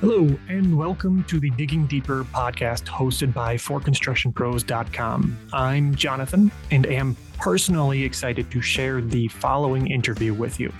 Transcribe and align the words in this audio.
Hello, 0.00 0.26
and 0.48 0.78
welcome 0.78 1.22
to 1.24 1.38
the 1.38 1.50
Digging 1.50 1.84
Deeper 1.84 2.24
podcast 2.24 2.84
hosted 2.84 3.34
by 3.34 3.56
ForConstructionPros.com. 3.56 5.38
I'm 5.52 5.94
Jonathan 5.94 6.50
and 6.70 6.86
am 6.86 7.14
personally 7.36 8.02
excited 8.02 8.50
to 8.50 8.62
share 8.62 9.02
the 9.02 9.28
following 9.28 9.90
interview 9.90 10.32
with 10.32 10.58
you. 10.58 10.72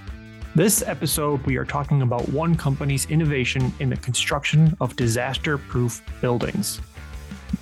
This 0.54 0.83
episode, 0.83 1.45
we 1.45 1.59
are 1.59 1.67
talking 1.67 2.01
about 2.01 2.26
one 2.30 2.54
company's 2.54 3.04
innovation 3.10 3.71
in 3.78 3.90
the 3.90 3.98
construction 3.98 4.74
of 4.80 4.96
disaster 4.96 5.58
proof 5.58 6.02
buildings. 6.22 6.80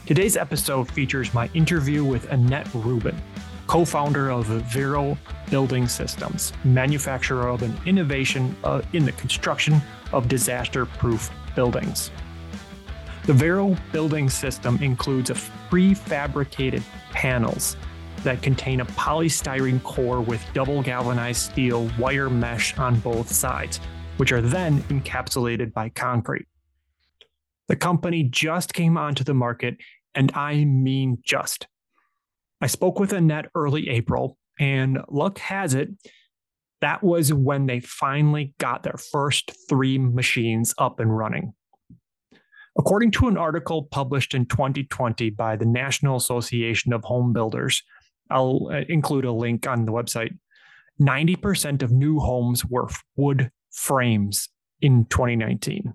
Today's 0.07 0.37
episode 0.37 0.89
features 0.89 1.35
my 1.35 1.51
interview 1.55 2.05
with 2.05 2.31
Annette 2.31 2.73
Rubin, 2.73 3.21
co 3.67 3.85
founder 3.85 4.31
of 4.31 4.47
Vero 4.47 5.19
Building 5.51 5.89
Systems, 5.89 6.53
manufacturer 6.63 7.49
of 7.49 7.63
an 7.63 7.77
innovation 7.85 8.55
uh, 8.63 8.81
in 8.93 9.05
the 9.05 9.13
construction 9.13 9.83
of 10.13 10.29
disaster 10.29 10.87
proof 10.87 11.33
buildings. 11.55 12.11
The 13.27 13.35
Vero 13.35 13.77
building 13.93 14.31
system 14.31 14.79
includes 14.83 15.31
a 15.31 15.35
prefabricated 15.71 16.83
panels 17.11 17.77
that 18.25 18.43
contain 18.43 18.81
a 18.81 18.87
polystyrene 18.87 19.83
core 19.83 20.21
with 20.21 20.45
double 20.55 20.83
galvanized 20.83 21.51
steel 21.51 21.91
wire 21.99 22.31
mesh 22.31 22.77
on 22.79 22.99
both 23.01 23.31
sides, 23.31 23.81
which 24.17 24.33
are 24.33 24.41
then 24.41 24.83
encapsulated 24.85 25.73
by 25.73 25.89
concrete. 25.91 26.47
The 27.69 27.77
company 27.77 28.23
just 28.23 28.73
came 28.73 28.97
onto 28.97 29.25
the 29.25 29.35
market, 29.35 29.77
and 30.15 30.33
I 30.35 30.65
mean 30.65 31.19
just. 31.23 31.67
I 32.61 32.67
spoke 32.67 32.99
with 32.99 33.13
Annette 33.13 33.51
early 33.55 33.89
April, 33.91 34.39
and 34.59 34.99
luck 35.09 35.39
has 35.39 35.75
it, 35.75 35.91
that 36.81 37.03
was 37.03 37.33
when 37.33 37.67
they 37.67 37.81
finally 37.81 38.55
got 38.59 38.83
their 38.83 38.99
first 39.11 39.53
three 39.69 39.99
machines 39.99 40.75
up 40.79 41.01
and 41.01 41.17
running. 41.17 41.55
According 42.79 43.11
to 43.13 43.29
an 43.29 43.37
article 43.37 43.85
published 43.85 44.35
in 44.35 44.47
2020 44.47 45.31
by 45.31 45.57
the 45.57 45.67
National 45.67 46.17
Association 46.17 46.93
of 46.93 47.03
Home 47.05 47.33
Builders, 47.33 47.83
I'll 48.31 48.69
uh, 48.71 48.83
include 48.89 49.25
a 49.25 49.33
link 49.33 49.67
on 49.67 49.85
the 49.85 49.93
website. 49.93 50.39
90% 51.01 51.83
of 51.83 51.91
new 51.91 52.21
homes 52.21 52.65
were 52.65 52.89
wood 53.17 53.51
frames 53.71 54.49
in 54.81 55.07
2019. 55.07 55.95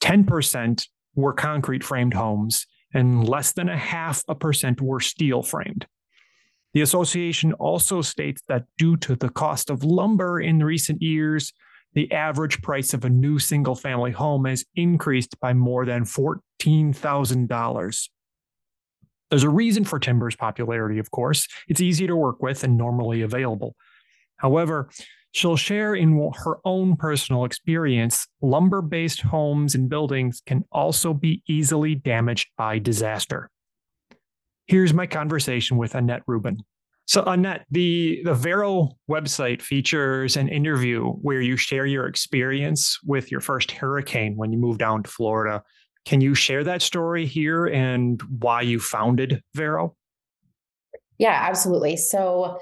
10% 0.00 0.88
were 1.14 1.32
concrete 1.32 1.84
framed 1.84 2.14
homes, 2.14 2.66
and 2.94 3.28
less 3.28 3.52
than 3.52 3.68
a 3.68 3.76
half 3.76 4.22
a 4.28 4.34
percent 4.34 4.80
were 4.80 5.00
steel 5.00 5.42
framed. 5.42 5.86
The 6.74 6.80
association 6.80 7.52
also 7.54 8.02
states 8.02 8.42
that 8.48 8.64
due 8.78 8.96
to 8.98 9.14
the 9.14 9.28
cost 9.28 9.68
of 9.68 9.84
lumber 9.84 10.40
in 10.40 10.62
recent 10.62 11.02
years, 11.02 11.52
the 11.94 12.10
average 12.10 12.62
price 12.62 12.94
of 12.94 13.04
a 13.04 13.10
new 13.10 13.38
single 13.38 13.74
family 13.74 14.12
home 14.12 14.46
has 14.46 14.64
increased 14.74 15.38
by 15.40 15.52
more 15.52 15.84
than 15.84 16.04
$14,000. 16.04 18.08
There's 19.30 19.42
a 19.42 19.50
reason 19.50 19.84
for 19.84 19.98
timber's 19.98 20.36
popularity, 20.36 20.98
of 20.98 21.10
course. 21.10 21.46
It's 21.68 21.80
easy 21.80 22.06
to 22.06 22.16
work 22.16 22.42
with 22.42 22.64
and 22.64 22.76
normally 22.76 23.22
available. 23.22 23.74
However, 24.36 24.90
she'll 25.32 25.56
share 25.56 25.94
in 25.94 26.32
her 26.44 26.56
own 26.64 26.96
personal 26.96 27.44
experience 27.44 28.26
lumber 28.40 28.82
based 28.82 29.20
homes 29.20 29.74
and 29.74 29.88
buildings 29.88 30.42
can 30.44 30.64
also 30.72 31.14
be 31.14 31.42
easily 31.48 31.94
damaged 31.94 32.48
by 32.56 32.78
disaster. 32.78 33.50
Here's 34.66 34.94
my 34.94 35.06
conversation 35.06 35.76
with 35.76 35.94
Annette 35.94 36.22
Rubin. 36.26 36.62
So 37.06 37.22
Annette, 37.24 37.66
the 37.70 38.22
the 38.24 38.34
Vero 38.34 38.90
website 39.10 39.60
features 39.60 40.36
an 40.36 40.48
interview 40.48 41.06
where 41.06 41.40
you 41.40 41.56
share 41.56 41.84
your 41.84 42.06
experience 42.06 42.98
with 43.04 43.30
your 43.30 43.40
first 43.40 43.72
hurricane 43.72 44.36
when 44.36 44.52
you 44.52 44.58
moved 44.58 44.78
down 44.78 45.02
to 45.02 45.10
Florida. 45.10 45.62
Can 46.04 46.20
you 46.20 46.34
share 46.34 46.64
that 46.64 46.82
story 46.82 47.26
here 47.26 47.66
and 47.66 48.20
why 48.22 48.62
you 48.62 48.80
founded 48.80 49.42
Vero? 49.54 49.96
Yeah, 51.18 51.38
absolutely. 51.48 51.96
So 51.96 52.58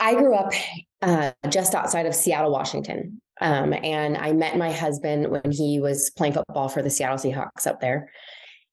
I 0.00 0.14
grew 0.14 0.34
up 0.34 0.52
uh, 1.00 1.32
just 1.48 1.74
outside 1.74 2.06
of 2.06 2.14
Seattle, 2.14 2.50
Washington. 2.50 3.20
Um, 3.40 3.72
and 3.72 4.16
I 4.16 4.32
met 4.32 4.56
my 4.56 4.70
husband 4.70 5.30
when 5.30 5.50
he 5.50 5.80
was 5.80 6.10
playing 6.10 6.34
football 6.34 6.68
for 6.68 6.82
the 6.82 6.90
Seattle 6.90 7.18
Seahawks 7.18 7.66
up 7.66 7.80
there. 7.80 8.10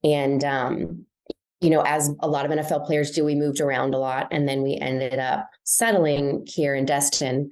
And 0.04 0.44
um, 0.44 1.06
you 1.62 1.70
know, 1.70 1.82
as 1.82 2.10
a 2.20 2.28
lot 2.28 2.46
of 2.46 2.52
NFL 2.52 2.86
players 2.86 3.12
do, 3.12 3.24
we 3.24 3.36
moved 3.36 3.62
around 3.62 3.94
a 3.94 4.00
lot 4.00 4.28
and 4.32 4.48
then 4.48 4.64
we 4.64 4.78
ended 4.78 5.20
up 5.20 5.50
settling 5.64 6.44
here 6.48 6.76
in 6.76 6.86
Destin. 6.86 7.52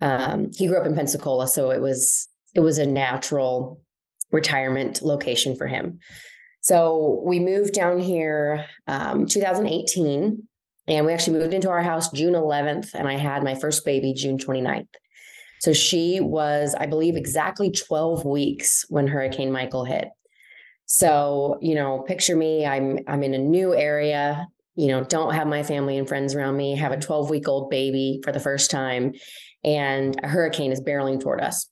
Um, 0.00 0.50
he 0.52 0.66
grew 0.66 0.76
up 0.76 0.86
in 0.86 0.94
Pensacola, 0.94 1.46
so 1.48 1.70
it 1.70 1.80
was 1.80 2.28
it 2.54 2.60
was 2.60 2.78
a 2.78 2.86
natural 2.86 3.80
retirement 4.32 5.02
location 5.02 5.56
for 5.56 5.66
him. 5.66 6.00
So 6.60 7.22
we 7.24 7.40
moved 7.40 7.74
down 7.74 8.00
here 8.00 8.66
um, 8.86 9.26
2018 9.26 10.48
and 10.86 11.06
we 11.06 11.12
actually 11.12 11.38
moved 11.38 11.54
into 11.54 11.70
our 11.70 11.82
house 11.82 12.10
June 12.10 12.34
11th 12.34 12.94
and 12.94 13.06
I 13.06 13.16
had 13.16 13.44
my 13.44 13.54
first 13.54 13.84
baby 13.84 14.14
June 14.14 14.38
29th. 14.38 14.88
So 15.60 15.72
she 15.72 16.20
was, 16.20 16.74
I 16.78 16.86
believe, 16.86 17.16
exactly 17.16 17.70
12 17.70 18.24
weeks 18.24 18.84
when 18.88 19.06
Hurricane 19.06 19.52
Michael 19.52 19.84
hit. 19.84 20.08
So, 20.86 21.58
you 21.62 21.74
know, 21.74 22.00
picture 22.00 22.36
me, 22.36 22.66
I'm 22.66 22.98
I'm 23.06 23.22
in 23.22 23.34
a 23.34 23.38
new 23.38 23.74
area, 23.74 24.46
you 24.76 24.88
know, 24.88 25.04
don't 25.04 25.34
have 25.34 25.46
my 25.46 25.62
family 25.62 25.96
and 25.96 26.08
friends 26.08 26.34
around 26.34 26.56
me, 26.56 26.76
have 26.76 26.92
a 26.92 27.00
12 27.00 27.30
week 27.30 27.48
old 27.48 27.70
baby 27.70 28.20
for 28.22 28.32
the 28.32 28.40
first 28.40 28.70
time, 28.70 29.14
and 29.62 30.18
a 30.22 30.28
hurricane 30.28 30.72
is 30.72 30.80
barreling 30.80 31.20
toward 31.20 31.40
us. 31.40 31.68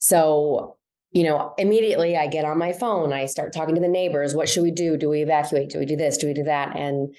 So, 0.00 0.76
you 1.10 1.24
know, 1.24 1.54
immediately 1.58 2.16
I 2.16 2.26
get 2.26 2.44
on 2.44 2.58
my 2.58 2.72
phone, 2.72 3.12
I 3.12 3.26
start 3.26 3.52
talking 3.52 3.74
to 3.74 3.80
the 3.80 3.88
neighbors. 3.88 4.34
What 4.34 4.48
should 4.48 4.62
we 4.62 4.70
do? 4.70 4.96
Do 4.96 5.08
we 5.08 5.22
evacuate? 5.22 5.70
Do 5.70 5.78
we 5.78 5.86
do 5.86 5.96
this? 5.96 6.16
Do 6.16 6.26
we 6.26 6.34
do 6.34 6.44
that? 6.44 6.76
And 6.76 7.14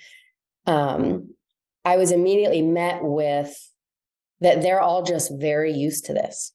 um, 0.65 1.33
I 1.85 1.97
was 1.97 2.11
immediately 2.11 2.61
met 2.61 3.03
with 3.03 3.55
that 4.41 4.61
they're 4.61 4.81
all 4.81 5.03
just 5.03 5.31
very 5.37 5.73
used 5.73 6.05
to 6.05 6.13
this 6.13 6.53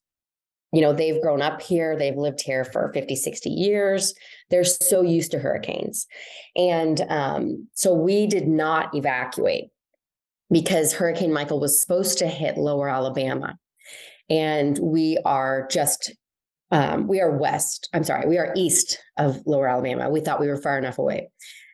you 0.75 0.81
know 0.81 0.91
they've 0.91 1.21
grown 1.21 1.41
up 1.41 1.61
here 1.61 1.97
they've 1.97 2.17
lived 2.17 2.41
here 2.41 2.65
for 2.65 2.91
50 2.93 3.15
60 3.15 3.49
years 3.49 4.13
they're 4.49 4.63
so 4.63 5.01
used 5.01 5.31
to 5.31 5.39
hurricanes. 5.39 6.05
And 6.55 7.01
um, 7.09 7.67
so 7.73 7.93
we 7.93 8.27
did 8.27 8.47
not 8.47 8.93
evacuate 8.93 9.69
because 10.51 10.93
hurricane 10.93 11.33
michael 11.33 11.59
was 11.59 11.81
supposed 11.81 12.19
to 12.19 12.27
hit 12.27 12.57
lower 12.57 12.89
alabama. 12.89 13.57
And 14.29 14.77
we 14.79 15.17
are 15.25 15.67
just 15.71 16.13
um, 16.71 17.07
we 17.07 17.21
are 17.21 17.37
west 17.37 17.89
i'm 17.93 18.03
sorry 18.03 18.27
we 18.27 18.37
are 18.37 18.53
east 18.55 18.99
of 19.17 19.41
lower 19.45 19.67
alabama. 19.67 20.09
We 20.09 20.19
thought 20.19 20.41
we 20.41 20.47
were 20.47 20.61
far 20.61 20.77
enough 20.77 20.99
away. 20.99 21.29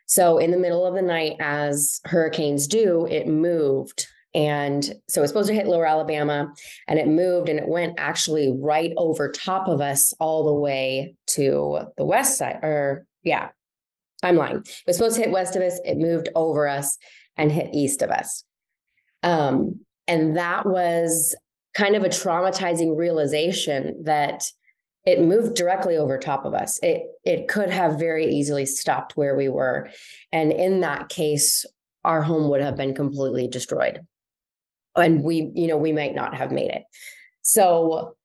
So 0.06 0.38
in 0.38 0.52
the 0.52 0.58
middle 0.58 0.86
of 0.86 0.94
the 0.94 1.02
night 1.02 1.38
as 1.40 2.02
hurricanes 2.06 2.68
do 2.68 3.08
it 3.08 3.28
moved 3.28 4.08
and 4.34 4.84
so 5.10 5.22
it's 5.22 5.32
supposed 5.32 5.50
to 5.50 5.54
hit 5.54 5.68
lower 5.68 5.86
Alabama 5.86 6.54
and 6.88 6.98
it 6.98 7.08
moved 7.08 7.50
and 7.50 7.60
it 7.60 7.68
went 7.68 7.96
actually 7.98 8.56
right 8.58 8.94
over 8.96 9.30
top 9.30 9.68
of 9.68 9.82
us 9.82 10.14
all 10.20 10.46
the 10.46 10.54
way 10.54 11.16
to 11.28 11.80
the 11.98 12.06
west 12.06 12.38
side. 12.38 12.60
Or, 12.64 13.06
yeah, 13.24 13.50
I'm 14.24 14.38
lying. 14.38 14.58
It 14.58 14.84
was 14.88 14.98
supposed 14.98 15.18
to 15.18 15.24
hit 15.24 15.32
west 15.32 15.56
of 15.56 15.62
us. 15.62 15.80
It 15.84 15.98
moved 15.98 16.30
over 16.36 16.68
us 16.68 16.98
and 17.36 17.52
hit 17.52 17.74
east 17.74 18.02
of 18.02 18.10
us. 18.10 18.44
Um, 19.24 19.82
and 20.08 20.38
that 20.38 20.66
was 20.66 21.36
kind 21.74 21.96
of 21.96 22.04
a 22.04 22.10
traumatizing 22.10 22.98
realization 22.98 24.04
that 24.04 24.46
it 25.06 25.22
moved 25.22 25.56
directly 25.56 25.98
over 25.98 26.18
top 26.18 26.46
of 26.46 26.54
us. 26.54 26.80
It 26.84 27.04
it 27.24 27.48
could 27.48 27.70
have 27.70 28.00
very 28.00 28.28
easily 28.28 28.66
stopped 28.66 29.18
where 29.18 29.36
we 29.36 29.50
were. 29.50 29.90
And 30.32 30.52
in 30.52 30.82
that 30.82 31.10
case, 31.10 31.66
our 32.04 32.22
home 32.22 32.50
would 32.50 32.62
have 32.62 32.76
been 32.76 32.94
completely 32.94 33.48
destroyed 33.48 34.02
and 34.96 35.24
we 35.24 35.52
you 35.54 35.68
know 35.68 35.78
we 35.78 35.92
might 35.92 36.16
not 36.16 36.36
have 36.36 36.52
made 36.52 36.72
it. 36.72 36.84
So 37.42 38.16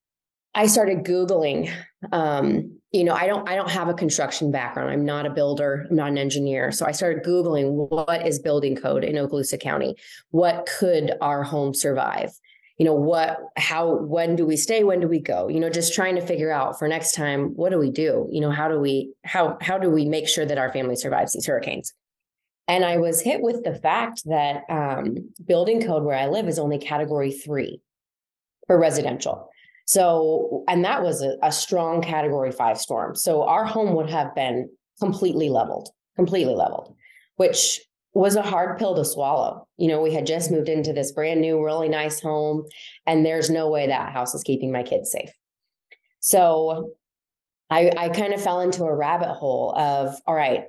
i 0.54 0.66
started 0.66 1.04
googling 1.04 1.70
um, 2.12 2.78
you 2.90 3.04
know 3.04 3.14
i 3.14 3.26
don't 3.26 3.48
i 3.48 3.54
don't 3.54 3.70
have 3.70 3.88
a 3.88 3.94
construction 3.94 4.50
background. 4.50 4.90
I'm 4.90 5.04
not 5.04 5.26
a 5.26 5.30
builder. 5.30 5.86
I'm 5.88 5.96
not 5.96 6.08
an 6.08 6.18
engineer. 6.18 6.72
So 6.72 6.86
i 6.86 6.92
started 6.92 7.24
googling 7.24 7.90
what 7.90 8.26
is 8.26 8.38
building 8.38 8.76
code 8.76 9.04
in 9.04 9.16
okaloosa 9.16 9.60
county? 9.60 9.96
What 10.30 10.68
could 10.78 11.12
our 11.20 11.42
home 11.42 11.74
survive? 11.74 12.30
You 12.78 12.84
know 12.84 12.94
what 12.94 13.38
how 13.56 13.96
when 13.96 14.36
do 14.36 14.44
we 14.44 14.56
stay? 14.56 14.84
When 14.84 15.00
do 15.00 15.08
we 15.08 15.20
go? 15.20 15.48
You 15.48 15.60
know 15.60 15.70
just 15.70 15.94
trying 15.94 16.16
to 16.16 16.26
figure 16.26 16.50
out 16.50 16.78
for 16.78 16.88
next 16.88 17.12
time 17.12 17.48
what 17.56 17.70
do 17.70 17.78
we 17.78 17.90
do? 17.90 18.28
You 18.30 18.40
know 18.40 18.50
how 18.50 18.68
do 18.68 18.78
we 18.78 19.12
how 19.24 19.56
how 19.60 19.78
do 19.78 19.90
we 19.90 20.04
make 20.06 20.28
sure 20.28 20.44
that 20.44 20.58
our 20.58 20.72
family 20.72 20.96
survives 20.96 21.32
these 21.32 21.46
hurricanes 21.46 21.94
and 22.68 22.84
I 22.84 22.98
was 22.98 23.20
hit 23.20 23.40
with 23.40 23.62
the 23.64 23.74
fact 23.74 24.22
that 24.26 24.62
um, 24.68 25.30
building 25.44 25.84
code 25.84 26.04
where 26.04 26.18
I 26.18 26.26
live 26.26 26.48
is 26.48 26.58
only 26.58 26.78
category 26.78 27.32
three 27.32 27.80
for 28.66 28.78
residential. 28.78 29.48
So, 29.86 30.64
and 30.66 30.84
that 30.84 31.02
was 31.02 31.22
a, 31.22 31.36
a 31.42 31.52
strong 31.52 32.02
category 32.02 32.50
five 32.50 32.78
storm. 32.78 33.14
So 33.14 33.44
our 33.44 33.64
home 33.64 33.94
would 33.94 34.10
have 34.10 34.34
been 34.34 34.68
completely 34.98 35.48
leveled, 35.48 35.90
completely 36.16 36.54
leveled, 36.54 36.96
which 37.36 37.80
was 38.12 38.34
a 38.34 38.42
hard 38.42 38.78
pill 38.78 38.96
to 38.96 39.04
swallow. 39.04 39.68
You 39.76 39.88
know, 39.88 40.00
we 40.00 40.12
had 40.12 40.26
just 40.26 40.50
moved 40.50 40.68
into 40.68 40.92
this 40.92 41.12
brand 41.12 41.40
new, 41.40 41.62
really 41.62 41.88
nice 41.88 42.18
home, 42.18 42.64
and 43.06 43.24
there's 43.24 43.50
no 43.50 43.68
way 43.68 43.86
that 43.86 44.12
house 44.12 44.34
is 44.34 44.42
keeping 44.42 44.72
my 44.72 44.82
kids 44.82 45.12
safe. 45.12 45.30
So 46.18 46.92
I, 47.70 47.92
I 47.96 48.08
kind 48.08 48.32
of 48.32 48.42
fell 48.42 48.60
into 48.60 48.84
a 48.84 48.94
rabbit 48.94 49.34
hole 49.34 49.72
of 49.76 50.16
all 50.26 50.34
right, 50.34 50.64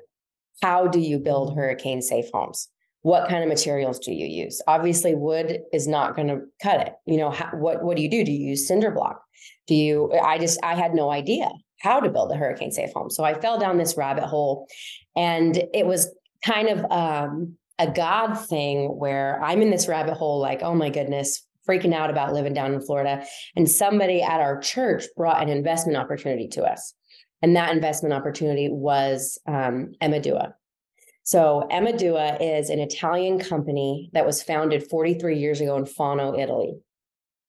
how 0.61 0.87
do 0.87 0.99
you 0.99 1.19
build 1.19 1.55
hurricane 1.55 2.01
safe 2.01 2.25
homes? 2.33 2.69
What 3.01 3.29
kind 3.29 3.43
of 3.43 3.49
materials 3.49 3.99
do 3.99 4.11
you 4.11 4.25
use? 4.25 4.61
Obviously, 4.67 5.15
wood 5.15 5.59
is 5.71 5.87
not 5.87 6.15
going 6.15 6.27
to 6.27 6.41
cut 6.61 6.81
it. 6.81 6.93
You 7.05 7.17
know, 7.17 7.31
how, 7.31 7.49
what 7.53 7.83
what 7.83 7.95
do 7.95 8.03
you 8.03 8.09
do? 8.09 8.23
Do 8.23 8.31
you 8.31 8.49
use 8.49 8.67
cinder 8.67 8.91
block? 8.91 9.21
Do 9.67 9.75
you? 9.75 10.11
I 10.13 10.37
just 10.37 10.59
I 10.63 10.75
had 10.75 10.93
no 10.93 11.09
idea 11.09 11.49
how 11.79 11.99
to 11.99 12.09
build 12.09 12.31
a 12.31 12.35
hurricane 12.35 12.71
safe 12.71 12.91
home, 12.93 13.09
so 13.09 13.23
I 13.23 13.39
fell 13.39 13.59
down 13.59 13.77
this 13.77 13.95
rabbit 13.97 14.25
hole, 14.25 14.67
and 15.15 15.57
it 15.73 15.85
was 15.85 16.09
kind 16.43 16.69
of 16.69 16.91
um, 16.91 17.55
a 17.79 17.89
God 17.89 18.33
thing 18.35 18.87
where 18.97 19.41
I'm 19.43 19.61
in 19.61 19.69
this 19.69 19.87
rabbit 19.87 20.15
hole, 20.15 20.39
like, 20.39 20.61
oh 20.63 20.73
my 20.73 20.89
goodness, 20.89 21.43
freaking 21.67 21.93
out 21.93 22.09
about 22.09 22.33
living 22.33 22.53
down 22.53 22.73
in 22.73 22.81
Florida. 22.81 23.25
And 23.55 23.69
somebody 23.69 24.21
at 24.21 24.39
our 24.39 24.59
church 24.59 25.05
brought 25.15 25.41
an 25.41 25.49
investment 25.49 25.97
opportunity 25.97 26.47
to 26.49 26.63
us. 26.63 26.93
And 27.41 27.55
that 27.55 27.73
investment 27.73 28.13
opportunity 28.13 28.69
was 28.69 29.39
um, 29.47 29.93
Emmedue. 30.01 30.53
So 31.23 31.67
Emmedue 31.71 32.37
is 32.39 32.69
an 32.69 32.79
Italian 32.79 33.37
company 33.39 34.09
that 34.13 34.25
was 34.25 34.41
founded 34.41 34.89
43 34.89 35.37
years 35.37 35.59
ago 35.61 35.75
in 35.75 35.85
Fano, 35.85 36.37
Italy. 36.37 36.77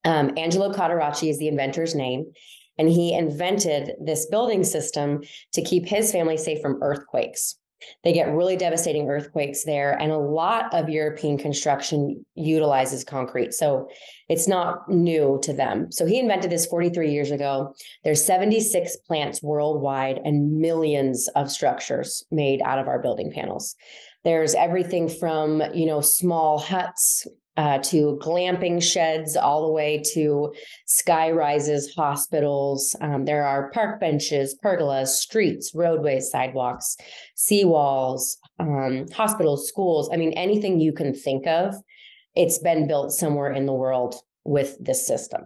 Um, 0.05 0.33
Angelo 0.37 0.73
Candiracci 0.73 1.31
is 1.31 1.39
the 1.39 1.49
inventor's 1.49 1.95
name, 1.95 2.33
and 2.77 2.89
he 2.89 3.15
invented 3.15 3.93
this 4.05 4.27
building 4.27 4.65
system 4.65 5.23
to 5.53 5.63
keep 5.63 5.87
his 5.87 6.11
family 6.13 6.37
safe 6.37 6.61
from 6.61 6.83
earthquakes. 6.83 7.57
They 8.05 8.13
get 8.13 8.29
really 8.29 8.57
devastating 8.57 9.09
earthquakes 9.09 9.65
there, 9.65 9.93
and 9.93 10.13
a 10.13 10.19
lot 10.19 10.73
of 10.75 10.89
European 10.89 11.39
construction 11.39 12.25
utilizes 12.35 13.05
concrete. 13.05 13.55
So 13.55 13.89
it's 14.29 14.49
not 14.49 14.89
new 14.89 15.39
to 15.43 15.53
them. 15.53 15.91
So 15.91 16.07
he 16.07 16.19
invented 16.19 16.51
this 16.51 16.67
43 16.67 17.13
years 17.13 17.31
ago. 17.31 17.75
There's 18.05 18.25
76 18.25 18.97
plants 19.07 19.43
worldwide 19.43 20.21
and 20.25 20.59
millions 20.59 21.29
of 21.37 21.51
structures 21.51 22.25
made 22.31 22.61
out 22.63 22.79
of 22.79 22.89
our 22.89 23.01
building 23.01 23.33
panels. 23.33 23.75
There's 24.25 24.55
everything 24.55 25.09
from, 25.09 25.63
you 25.75 25.87
know, 25.87 26.01
small 26.01 26.59
huts 26.59 27.27
uh, 27.59 27.79
to 27.79 28.17
glamping 28.23 28.81
sheds, 28.81 29.37
all 29.37 29.67
the 29.67 29.73
way 29.73 30.01
to 30.15 30.55
sky 30.87 31.29
rises, 31.29 31.93
hospitals. 31.93 32.95
Um, 33.01 33.25
there 33.25 33.45
are 33.45 33.71
park 33.73 33.99
benches, 33.99 34.57
pergolas, 34.65 35.09
streets, 35.09 35.75
roadways, 35.75 36.31
sidewalks, 36.31 36.97
seawalls, 37.37 38.37
um, 38.61 39.07
hospitals, 39.13 39.67
schools. 39.69 40.09
I 40.13 40.17
mean, 40.17 40.33
anything 40.35 40.79
you 40.79 40.93
can 40.93 41.13
think 41.13 41.49
of, 41.49 41.75
it's 42.37 42.59
been 42.59 42.87
built 42.87 43.11
somewhere 43.11 43.53
in 43.53 43.67
the 43.67 43.73
world 43.73 44.15
with 44.45 44.77
this 44.79 45.05
system. 45.05 45.43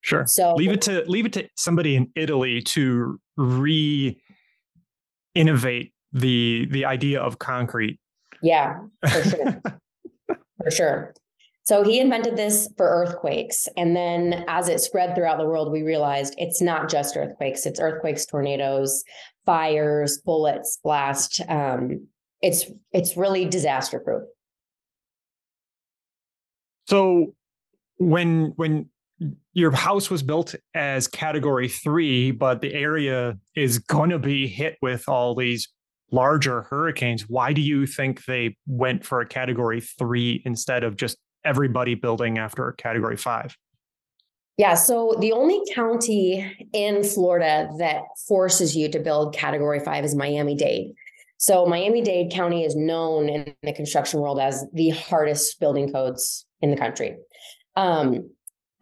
Sure. 0.00 0.24
So 0.26 0.54
leave 0.54 0.72
it 0.72 0.80
to 0.82 1.04
leave 1.06 1.26
it 1.26 1.34
to 1.34 1.46
somebody 1.58 1.94
in 1.94 2.10
Italy 2.16 2.62
to 2.62 3.20
re 3.36 4.18
innovate 5.34 5.92
the 6.14 6.66
the 6.70 6.86
idea 6.86 7.20
of 7.20 7.38
concrete. 7.38 8.00
Yeah, 8.42 8.78
for 9.06 9.24
sure. 9.24 9.62
for 10.62 10.70
sure. 10.70 11.14
So 11.64 11.84
he 11.84 12.00
invented 12.00 12.36
this 12.36 12.68
for 12.76 12.86
earthquakes. 12.86 13.68
And 13.76 13.94
then 13.94 14.44
as 14.48 14.68
it 14.68 14.80
spread 14.80 15.14
throughout 15.14 15.38
the 15.38 15.46
world, 15.46 15.70
we 15.70 15.82
realized 15.82 16.34
it's 16.36 16.60
not 16.60 16.88
just 16.88 17.16
earthquakes, 17.16 17.66
it's 17.66 17.78
earthquakes, 17.78 18.26
tornadoes, 18.26 19.04
fires, 19.46 20.18
bullets, 20.24 20.78
blast. 20.82 21.40
Um, 21.48 22.08
it's 22.40 22.64
it's 22.92 23.16
really 23.16 23.44
disaster 23.44 24.00
proof. 24.00 24.22
So 26.88 27.34
when 27.98 28.52
when 28.56 28.88
your 29.52 29.70
house 29.70 30.10
was 30.10 30.22
built 30.22 30.54
as 30.74 31.06
category 31.06 31.68
three, 31.68 32.30
but 32.30 32.62
the 32.62 32.72
area 32.72 33.38
is 33.54 33.78
going 33.78 34.10
to 34.10 34.18
be 34.18 34.48
hit 34.48 34.76
with 34.80 35.08
all 35.08 35.34
these 35.34 35.68
larger 36.10 36.62
hurricanes. 36.62 37.28
Why 37.28 37.52
do 37.52 37.60
you 37.60 37.86
think 37.86 38.24
they 38.24 38.56
went 38.66 39.04
for 39.04 39.20
a 39.20 39.26
category 39.26 39.80
three 39.80 40.42
instead 40.44 40.82
of 40.82 40.96
just 40.96 41.18
everybody 41.44 41.94
building 41.94 42.38
after 42.38 42.72
category 42.72 43.16
five? 43.16 43.56
Yeah, 44.56 44.74
so 44.74 45.16
the 45.20 45.32
only 45.32 45.60
county 45.74 46.68
in 46.74 47.02
Florida 47.02 47.70
that 47.78 48.02
forces 48.28 48.76
you 48.76 48.90
to 48.90 48.98
build 48.98 49.34
category 49.34 49.80
five 49.80 50.04
is 50.04 50.14
Miami 50.14 50.54
Dade. 50.54 50.92
So 51.38 51.64
Miami 51.64 52.02
Dade 52.02 52.30
County 52.30 52.64
is 52.64 52.76
known 52.76 53.30
in 53.30 53.54
the 53.62 53.72
construction 53.72 54.20
world 54.20 54.38
as 54.38 54.66
the 54.74 54.90
hardest 54.90 55.58
building 55.58 55.90
codes 55.90 56.44
in 56.60 56.70
the 56.70 56.76
country. 56.76 57.16
Um, 57.76 58.28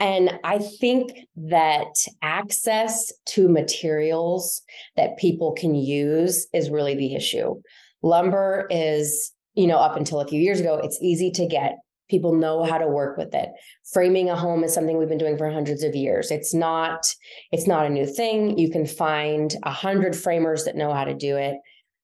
and 0.01 0.39
I 0.43 0.59
think 0.59 1.13
that 1.37 1.95
access 2.23 3.13
to 3.27 3.49
materials 3.49 4.63
that 4.97 5.17
people 5.19 5.53
can 5.53 5.77
use 5.77 6.49
is 6.53 6.71
really 6.71 6.97
the 6.97 7.15
issue. 7.15 7.61
Lumber 8.03 8.67
is, 8.71 9.33
you 9.55 9.69
know, 9.69 9.79
up 9.79 9.97
until 9.97 10.21
a 10.21 10.27
few 10.27 10.41
years 10.41 10.59
ago, 10.59 10.81
it's 10.83 10.99
easy 11.01 11.31
to 11.33 11.47
get 11.47 11.79
people 12.09 12.35
know 12.35 12.65
how 12.65 12.79
to 12.79 12.87
work 12.87 13.17
with 13.17 13.35
it. 13.35 13.51
Framing 13.93 14.31
a 14.31 14.37
home 14.37 14.65
is 14.65 14.73
something 14.75 14.99
we've 14.99 15.09
been 15.09 15.19
doing 15.19 15.39
for 15.39 15.51
hundreds 15.51 15.83
of 15.83 15.95
years. 15.95 16.31
It's 16.31 16.55
not 16.55 17.07
it's 17.53 17.67
not 17.67 17.87
a 17.87 17.91
new 17.91 18.07
thing. 18.07 18.59
You 18.59 18.71
can 18.71 18.87
find 18.87 19.55
a 19.63 19.71
hundred 19.71 20.17
framers 20.17 20.65
that 20.65 20.77
know 20.77 20.93
how 20.93 21.05
to 21.05 21.15
do 21.15 21.37
it. 21.37 21.57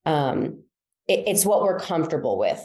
Um, 0.06 0.62
it 1.08 1.24
it's 1.26 1.46
what 1.46 1.62
we're 1.62 1.78
comfortable 1.78 2.38
with. 2.38 2.64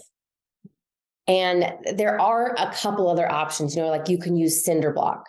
And 1.27 1.73
there 1.95 2.19
are 2.19 2.55
a 2.57 2.73
couple 2.73 3.07
other 3.07 3.31
options 3.31 3.75
you 3.75 3.81
know 3.81 3.89
like 3.89 4.09
you 4.09 4.17
can 4.17 4.35
use 4.35 4.63
cinder 4.63 4.91
block. 4.91 5.25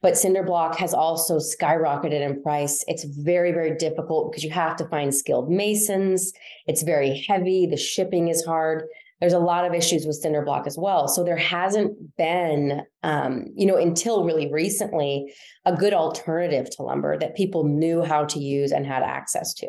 But 0.00 0.18
cinder 0.18 0.42
block 0.42 0.76
has 0.78 0.92
also 0.92 1.38
skyrocketed 1.38 2.28
in 2.28 2.42
price. 2.42 2.84
It's 2.88 3.04
very 3.04 3.52
very 3.52 3.76
difficult 3.76 4.30
because 4.30 4.44
you 4.44 4.50
have 4.50 4.76
to 4.76 4.88
find 4.88 5.14
skilled 5.14 5.50
masons. 5.50 6.32
It's 6.66 6.82
very 6.82 7.24
heavy. 7.28 7.66
The 7.66 7.76
shipping 7.76 8.28
is 8.28 8.44
hard 8.44 8.84
there's 9.22 9.32
a 9.32 9.38
lot 9.38 9.64
of 9.64 9.72
issues 9.72 10.04
with 10.04 10.16
cinder 10.16 10.42
block 10.42 10.66
as 10.66 10.76
well. 10.76 11.06
So 11.06 11.22
there 11.22 11.36
hasn't 11.36 12.16
been, 12.16 12.82
um, 13.04 13.44
you 13.54 13.64
know, 13.64 13.76
until 13.76 14.24
really 14.24 14.50
recently, 14.52 15.32
a 15.64 15.72
good 15.72 15.94
alternative 15.94 16.68
to 16.70 16.82
lumber 16.82 17.16
that 17.16 17.36
people 17.36 17.62
knew 17.62 18.02
how 18.02 18.24
to 18.24 18.40
use 18.40 18.72
and 18.72 18.84
had 18.84 19.04
access 19.04 19.54
to. 19.54 19.68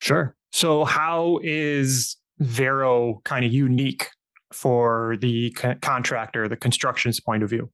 Sure. 0.00 0.34
So 0.52 0.86
how 0.86 1.38
is 1.42 2.16
Vero 2.38 3.20
kind 3.24 3.44
of 3.44 3.52
unique 3.52 4.08
for 4.54 5.18
the 5.20 5.50
co- 5.50 5.74
contractor, 5.82 6.48
the 6.48 6.56
construction's 6.56 7.20
point 7.20 7.42
of 7.42 7.50
view? 7.50 7.70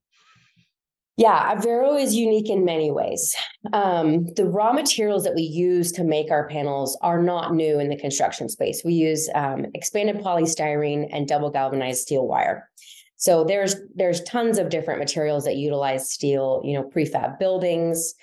Yeah, 1.19 1.61
Vero 1.61 1.95
is 1.95 2.15
unique 2.15 2.49
in 2.49 2.65
many 2.65 2.91
ways. 2.91 3.35
Um, 3.73 4.27
the 4.35 4.47
raw 4.47 4.73
materials 4.73 5.25
that 5.25 5.35
we 5.35 5.43
use 5.43 5.93
to 5.93 6.05
make 6.05 6.31
our 6.31 6.49
panels 6.49 6.97
are 7.03 7.23
not 7.23 7.55
new 7.55 7.79
in 7.79 7.91
the 7.91 7.99
construction 7.99 8.49
space. 8.49 8.83
We 8.83 8.95
use 8.95 9.29
um, 9.35 9.67
expanded 9.75 10.25
polystyrene 10.25 11.09
and 11.13 11.29
double 11.29 11.51
galvanized 11.51 12.01
steel 12.01 12.27
wire. 12.27 12.71
So 13.17 13.45
there's 13.45 13.77
there's 13.95 14.23
tons 14.23 14.59
of 14.59 14.71
different 14.71 15.01
materials 15.01 15.45
that 15.45 15.57
utilize 15.57 16.11
steel. 16.11 16.63
You 16.65 16.75
know, 16.75 16.89
prefab 16.89 17.39
buildings, 17.39 18.15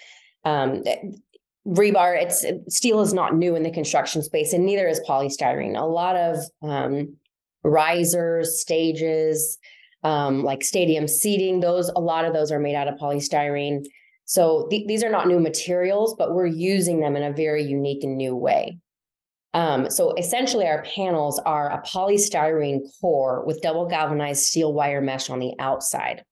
um, 0.44 0.84
rebar. 1.68 2.20
It's 2.20 2.44
steel 2.76 3.02
is 3.02 3.14
not 3.14 3.36
new 3.36 3.56
in 3.56 3.64
the 3.64 3.72
construction 3.72 4.24
space, 4.24 4.52
and 4.52 4.66
neither 4.66 4.88
is 4.88 5.00
polystyrene. 5.08 5.80
A 5.80 5.86
lot 5.86 6.16
of 6.16 6.38
um, 6.64 7.16
risers, 7.64 8.60
stages 8.60 9.60
um, 10.04 10.44
like 10.44 10.64
stadium 10.64 11.08
seating. 11.08 11.60
Those 11.60 11.90
a 11.90 12.00
lot 12.00 12.26
of 12.26 12.34
those 12.34 12.52
are 12.52 12.60
made 12.60 12.76
out 12.76 12.88
of 12.88 12.96
polystyrene. 12.96 13.86
So 14.26 14.68
th- 14.70 14.88
these 14.88 15.04
are 15.04 15.10
not 15.10 15.28
new 15.28 15.40
materials, 15.40 16.16
but 16.18 16.34
we're 16.34 16.46
using 16.46 17.00
them 17.00 17.16
in 17.16 17.24
a 17.24 17.34
very 17.34 17.64
unique 17.64 18.04
and 18.04 18.18
new 18.18 18.36
way. 18.36 18.78
Um, 19.54 19.90
so 19.90 20.14
essentially, 20.14 20.68
our 20.68 20.84
panels 20.84 21.40
are 21.40 21.72
a 21.72 21.82
polystyrene 21.82 22.82
core 23.02 23.44
with 23.46 23.62
double 23.62 23.88
galvanized 23.88 24.44
steel 24.44 24.74
wire 24.74 25.02
mesh 25.02 25.30
on 25.30 25.40
the 25.40 25.54
outside. 25.60 26.24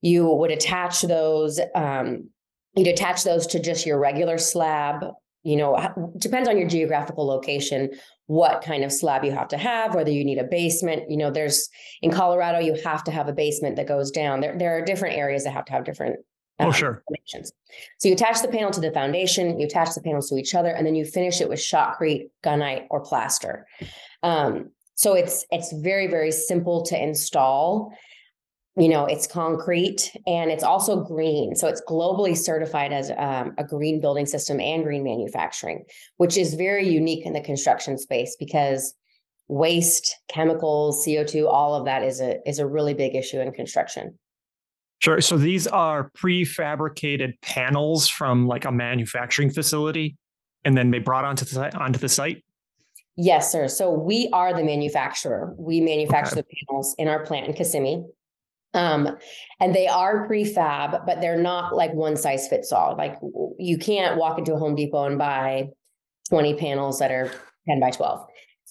You 0.00 0.26
would 0.26 0.50
attach 0.50 1.02
those. 1.02 1.60
Um, 1.74 2.30
you'd 2.74 2.88
attach 2.88 3.24
those 3.24 3.46
to 3.48 3.60
just 3.60 3.86
your 3.86 3.98
regular 3.98 4.38
slab. 4.38 5.04
You 5.42 5.56
know, 5.56 6.12
depends 6.18 6.48
on 6.48 6.56
your 6.56 6.68
geographical 6.68 7.26
location 7.26 7.90
what 8.26 8.62
kind 8.62 8.84
of 8.84 8.92
slab 8.92 9.24
you 9.24 9.32
have 9.32 9.48
to 9.48 9.58
have, 9.58 9.94
whether 9.94 10.10
you 10.10 10.24
need 10.24 10.38
a 10.38 10.44
basement. 10.44 11.10
You 11.10 11.16
know, 11.16 11.30
there's 11.30 11.68
in 12.02 12.10
Colorado, 12.10 12.58
you 12.58 12.74
have 12.84 13.04
to 13.04 13.10
have 13.10 13.28
a 13.28 13.32
basement 13.32 13.76
that 13.76 13.86
goes 13.86 14.10
down. 14.10 14.40
There, 14.40 14.56
there 14.56 14.78
are 14.78 14.82
different 14.82 15.16
areas 15.16 15.44
that 15.44 15.50
have 15.50 15.66
to 15.66 15.72
have 15.72 15.84
different. 15.84 16.16
Um, 16.58 16.68
oh, 16.68 16.72
sure. 16.72 17.02
So 17.98 18.08
you 18.08 18.14
attach 18.14 18.40
the 18.40 18.48
panel 18.48 18.70
to 18.70 18.80
the 18.80 18.92
foundation, 18.92 19.58
you 19.58 19.66
attach 19.66 19.94
the 19.94 20.00
panels 20.00 20.30
to 20.30 20.36
each 20.36 20.54
other, 20.54 20.70
and 20.70 20.86
then 20.86 20.94
you 20.94 21.04
finish 21.04 21.40
it 21.40 21.48
with 21.48 21.58
shotcrete, 21.58 22.30
gunite, 22.44 22.86
or 22.90 23.00
plaster. 23.00 23.66
Um, 24.22 24.70
so 24.94 25.14
it's 25.14 25.44
it's 25.50 25.72
very 25.72 26.06
very 26.06 26.30
simple 26.30 26.84
to 26.84 27.02
install 27.02 27.92
you 28.76 28.88
know 28.88 29.06
it's 29.06 29.26
concrete 29.26 30.10
and 30.26 30.50
it's 30.50 30.64
also 30.64 31.00
green 31.00 31.54
so 31.54 31.68
it's 31.68 31.82
globally 31.88 32.36
certified 32.36 32.92
as 32.92 33.10
um, 33.16 33.52
a 33.58 33.64
green 33.64 34.00
building 34.00 34.26
system 34.26 34.60
and 34.60 34.84
green 34.84 35.04
manufacturing 35.04 35.84
which 36.16 36.36
is 36.36 36.54
very 36.54 36.88
unique 36.88 37.24
in 37.24 37.32
the 37.32 37.40
construction 37.40 37.96
space 37.98 38.36
because 38.38 38.94
waste 39.48 40.16
chemicals 40.28 41.04
co2 41.06 41.46
all 41.46 41.74
of 41.74 41.84
that 41.84 42.02
is 42.02 42.20
a 42.20 42.36
is 42.48 42.58
a 42.58 42.66
really 42.66 42.94
big 42.94 43.14
issue 43.14 43.38
in 43.38 43.52
construction 43.52 44.18
sure 45.00 45.20
so 45.20 45.36
these 45.36 45.66
are 45.66 46.10
prefabricated 46.16 47.32
panels 47.42 48.08
from 48.08 48.46
like 48.46 48.64
a 48.64 48.72
manufacturing 48.72 49.50
facility 49.50 50.16
and 50.64 50.76
then 50.76 50.90
they 50.90 50.98
brought 50.98 51.24
onto 51.24 51.44
the 51.44 51.76
onto 51.76 51.98
the 51.98 52.08
site. 52.08 52.42
Yes, 53.16 53.52
sir. 53.52 53.68
So 53.68 53.92
we 53.92 54.28
are 54.32 54.52
the 54.52 54.64
manufacturer. 54.64 55.54
We 55.56 55.80
manufacture 55.80 56.38
okay. 56.38 56.42
the 56.42 56.66
panels 56.66 56.94
in 56.98 57.06
our 57.06 57.24
plant 57.24 57.46
in 57.46 57.52
Kissimmee. 57.52 58.04
Um, 58.74 59.16
and 59.60 59.74
they 59.74 59.86
are 59.86 60.26
prefab, 60.26 61.06
but 61.06 61.20
they're 61.20 61.40
not 61.40 61.74
like 61.74 61.92
one 61.94 62.16
size 62.16 62.48
fits 62.48 62.72
all. 62.72 62.96
Like 62.96 63.16
you 63.58 63.78
can't 63.78 64.18
walk 64.18 64.38
into 64.38 64.54
a 64.54 64.58
Home 64.58 64.74
Depot 64.74 65.04
and 65.04 65.16
buy 65.16 65.68
20 66.28 66.54
panels 66.54 66.98
that 66.98 67.10
are 67.10 67.30
10 67.68 67.80
by 67.80 67.90
12. 67.90 68.26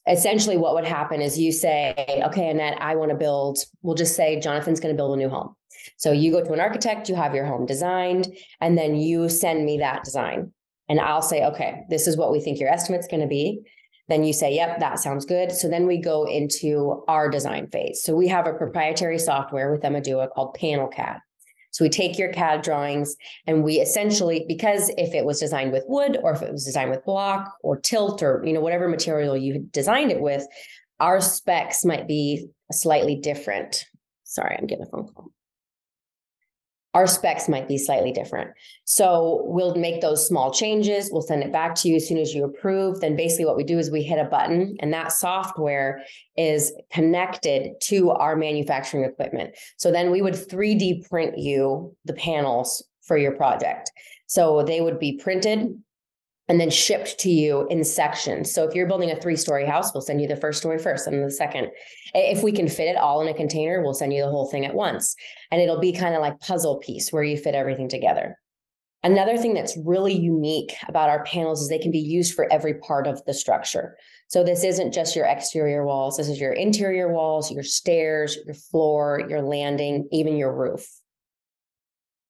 Essentially, 0.07 0.57
what 0.57 0.74
would 0.74 0.86
happen 0.86 1.22
is 1.22 1.39
you 1.39 1.53
say, 1.53 2.22
okay, 2.25 2.50
Annette, 2.50 2.77
I 2.81 2.95
want 2.95 3.12
to 3.12 3.17
build, 3.17 3.60
we'll 3.81 3.95
just 3.95 4.15
say 4.15 4.39
Jonathan's 4.39 4.81
going 4.81 4.93
to 4.93 4.98
build 4.98 5.13
a 5.13 5.17
new 5.17 5.29
home. 5.29 5.55
So 5.98 6.12
you 6.12 6.31
go 6.31 6.43
to 6.43 6.51
an 6.51 6.60
architect, 6.60 7.07
you 7.07 7.15
have 7.15 7.33
your 7.33 7.45
home 7.45 7.65
designed, 7.65 8.27
and 8.60 8.77
then 8.77 8.95
you 8.95 9.29
send 9.29 9.65
me 9.65 9.77
that 9.77 10.03
design. 10.03 10.51
And 10.89 11.00
I'll 11.00 11.22
say, 11.22 11.45
okay, 11.45 11.83
this 11.89 12.07
is 12.07 12.17
what 12.17 12.31
we 12.31 12.41
think 12.41 12.60
your 12.60 12.69
estimate's 12.69 13.07
going 13.07 13.22
to 13.22 13.27
be. 13.27 13.62
Then 14.10 14.24
you 14.24 14.33
say, 14.33 14.53
yep, 14.53 14.79
that 14.79 15.00
sounds 15.00 15.25
good. 15.25 15.51
So 15.51 15.69
then 15.69 15.88
we 15.88 15.98
go 15.98 16.25
into 16.25 17.03
our 17.07 17.29
design 17.29 17.67
phase. 17.67 18.03
So 18.03 18.15
we 18.15 18.27
have 18.27 18.48
a 18.48 18.53
proprietary 18.53 19.17
software 19.17 19.72
with 19.72 19.81
Emmedue 19.81 20.29
called 20.33 20.55
Panel 20.55 20.88
CAD. 20.88 21.19
So 21.72 21.83
we 21.83 21.89
take 21.89 22.19
your 22.19 22.31
CAD 22.31 22.62
drawings 22.62 23.15
and 23.48 23.63
we 23.63 23.79
essentially, 23.79 24.45
because 24.48 24.91
if 24.98 25.15
it 25.15 25.25
was 25.25 25.39
designed 25.39 25.72
with 25.72 25.86
wood 25.88 26.19
or 26.22 26.33
if 26.33 26.41
it 26.41 26.51
was 26.51 26.65
designed 26.65 26.91
with 26.91 27.03
block 27.05 27.55
or 27.63 27.79
tilt 27.79 28.22
or, 28.22 28.43
you 28.45 28.53
know, 28.53 28.62
whatever 28.62 28.88
material 28.88 29.36
you 29.36 29.60
designed 29.72 30.12
it 30.12 30.19
with, 30.19 30.45
our 31.00 31.19
specs 31.19 31.83
might 31.83 32.07
be 32.07 32.48
slightly 32.72 33.15
different. 33.15 33.86
Sorry, 34.24 34.55
I'm 34.60 34.67
getting 34.67 34.86
a 34.86 34.89
phone 34.89 35.07
call 35.07 35.31
our 36.93 37.07
specs 37.07 37.50
might 37.50 37.67
be 37.67 37.77
slightly 37.77 38.12
different. 38.12 38.51
So 38.85 39.41
we'll 39.45 39.75
make 39.75 40.01
those 40.01 40.27
small 40.27 40.51
changes. 40.51 41.09
We'll 41.12 41.23
send 41.23 41.43
it 41.43 41.51
back 41.51 41.73
to 41.75 41.89
you 41.89 41.95
as 41.95 42.07
soon 42.07 42.19
as 42.19 42.35
you 42.35 42.43
approve. 42.45 43.01
Then 43.01 43.15
basically 43.15 43.45
what 43.45 43.57
we 43.57 43.63
do 43.63 43.79
is 43.79 43.89
we 43.89 44.03
hit 44.03 44.19
a 44.19 44.29
button 44.29 44.77
and 44.79 44.93
that 44.93 45.12
software 45.12 46.03
is 46.38 46.71
connected 46.91 47.71
to 47.83 48.12
our 48.12 48.35
manufacturing 48.35 49.05
equipment. 49.05 49.55
So 49.77 49.91
then 49.91 50.12
we 50.12 50.21
would 50.21 50.35
3D 50.35 51.09
print 51.09 51.38
you 51.38 51.95
the 52.05 52.13
panels 52.13 52.83
for 53.01 53.17
your 53.17 53.31
project. 53.31 53.91
So 54.27 54.63
they 54.63 54.81
would 54.81 55.00
be 55.00 55.17
printed 55.17 55.75
and 56.47 56.59
then 56.59 56.69
shipped 56.69 57.19
to 57.19 57.29
you 57.29 57.67
in 57.69 57.83
sections. 57.83 58.53
So 58.53 58.67
if 58.67 58.75
you're 58.75 58.88
building 58.88 59.12
a 59.12 59.19
three 59.19 59.35
story 59.35 59.65
house, 59.65 59.93
we'll 59.93 60.01
send 60.01 60.21
you 60.21 60.27
the 60.27 60.35
first 60.35 60.59
story 60.59 60.77
first 60.77 61.07
and 61.07 61.23
the 61.23 61.31
second. 61.31 61.69
If 62.13 62.43
we 62.43 62.51
can 62.51 62.67
fit 62.67 62.88
it 62.88 62.98
all 62.98 63.22
in 63.22 63.27
a 63.27 63.34
container, 63.34 63.82
we'll 63.82 63.93
send 63.93 64.13
you 64.13 64.24
the 64.24 64.29
whole 64.29 64.50
thing 64.50 64.65
at 64.65 64.75
once. 64.75 65.15
And 65.51 65.62
it'll 65.62 65.79
be 65.79 65.93
kind 65.93 66.15
of 66.15 66.22
like 66.22 66.39
puzzle 66.39 66.77
piece 66.77 67.12
where 67.12 67.24
you 67.24 67.38
fit 67.38 67.55
everything 67.55 67.89
together. 67.89 68.38
Another 69.05 69.38
thing 69.38 69.53
that's 69.53 69.77
really 69.84 70.13
unique 70.13 70.74
about 70.88 71.10
our 71.10 71.25
panels 71.25 71.62
is 71.62 71.67
they 71.67 71.77
can 71.77 71.91
be 71.91 72.00
used 72.00 72.34
for 72.34 72.51
every 72.53 72.75
part 72.75 73.05
of 73.05 73.24
the 73.25 73.34
structure. 73.34 73.98
So 74.27 74.46
this 74.46 74.63
isn't 74.63 74.93
just 74.93 75.13
your 75.13 75.25
exterior 75.25 75.86
walls, 75.86 76.17
this 76.17 76.29
is 76.29 76.39
your 76.39 76.53
interior 76.53 77.12
walls, 77.12 77.51
your 77.51 77.63
stairs, 77.63 78.38
your 78.46 78.55
floor, 78.55 79.22
your 79.27 79.41
landing, 79.41 80.08
even 80.12 80.38
your 80.38 80.55
roof. 80.55 80.88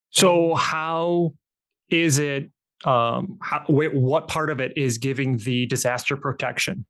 So 0.10 0.56
how 0.56 1.34
is 1.90 2.18
it 2.18 2.50
um, 2.86 3.38
how, 3.42 3.64
what 3.68 4.28
part 4.28 4.50
of 4.50 4.60
it 4.60 4.76
is 4.76 4.98
giving 4.98 5.38
the 5.38 5.68
disaster 5.68 6.18
protection? 6.18 6.86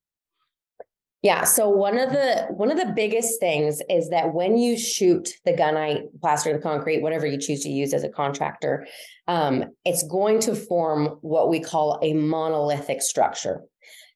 Yeah. 1.24 1.46
So 1.46 1.70
one 1.70 1.98
of 1.98 2.12
the 2.12 2.48
one 2.50 2.70
of 2.70 2.78
the 2.78 2.92
biggest 2.94 3.40
things 3.40 3.82
is 3.90 4.10
that 4.10 4.34
when 4.34 4.58
you 4.58 4.78
shoot 4.78 5.30
the 5.46 5.54
gunite, 5.54 6.04
plaster 6.20 6.52
the 6.52 6.60
concrete, 6.60 7.02
whatever 7.02 7.26
you 7.26 7.38
choose 7.38 7.64
to 7.64 7.70
use 7.70 7.94
as 7.94 8.04
a 8.04 8.10
contractor, 8.10 8.86
um, 9.30 9.64
it's 9.86 10.04
going 10.04 10.42
to 10.42 10.54
form 10.54 11.18
what 11.22 11.50
we 11.50 11.62
call 11.62 11.98
a 12.04 12.14
monolithic 12.14 13.02
structure. 13.02 13.62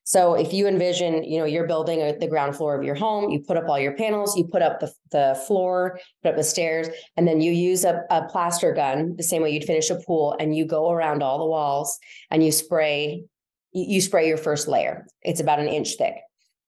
So 0.04 0.34
if 0.34 0.52
you 0.52 0.66
envision, 0.66 1.24
you 1.24 1.38
know, 1.38 1.46
you're 1.46 1.66
building 1.66 2.00
a, 2.02 2.16
the 2.18 2.28
ground 2.28 2.56
floor 2.56 2.78
of 2.78 2.84
your 2.84 2.94
home, 2.94 3.30
you 3.30 3.40
put 3.40 3.56
up 3.56 3.68
all 3.68 3.78
your 3.78 3.96
panels, 3.96 4.36
you 4.36 4.44
put 4.44 4.60
up 4.60 4.80
the, 4.80 4.92
the 5.10 5.42
floor, 5.46 5.98
put 6.22 6.30
up 6.30 6.36
the 6.36 6.44
stairs, 6.44 6.88
and 7.16 7.26
then 7.26 7.40
you 7.40 7.52
use 7.52 7.84
a, 7.84 8.02
a 8.10 8.26
plaster 8.28 8.74
gun 8.74 9.16
the 9.16 9.22
same 9.22 9.42
way 9.42 9.50
you'd 9.50 9.64
finish 9.64 9.88
a 9.88 9.96
pool, 9.96 10.36
and 10.38 10.54
you 10.54 10.66
go 10.66 10.90
around 10.90 11.22
all 11.22 11.38
the 11.38 11.46
walls 11.46 11.98
and 12.30 12.44
you 12.44 12.52
spray, 12.52 13.24
you 13.72 14.00
spray 14.02 14.28
your 14.28 14.38
first 14.38 14.68
layer. 14.68 15.06
It's 15.22 15.40
about 15.40 15.58
an 15.58 15.68
inch 15.68 15.96
thick. 15.96 16.14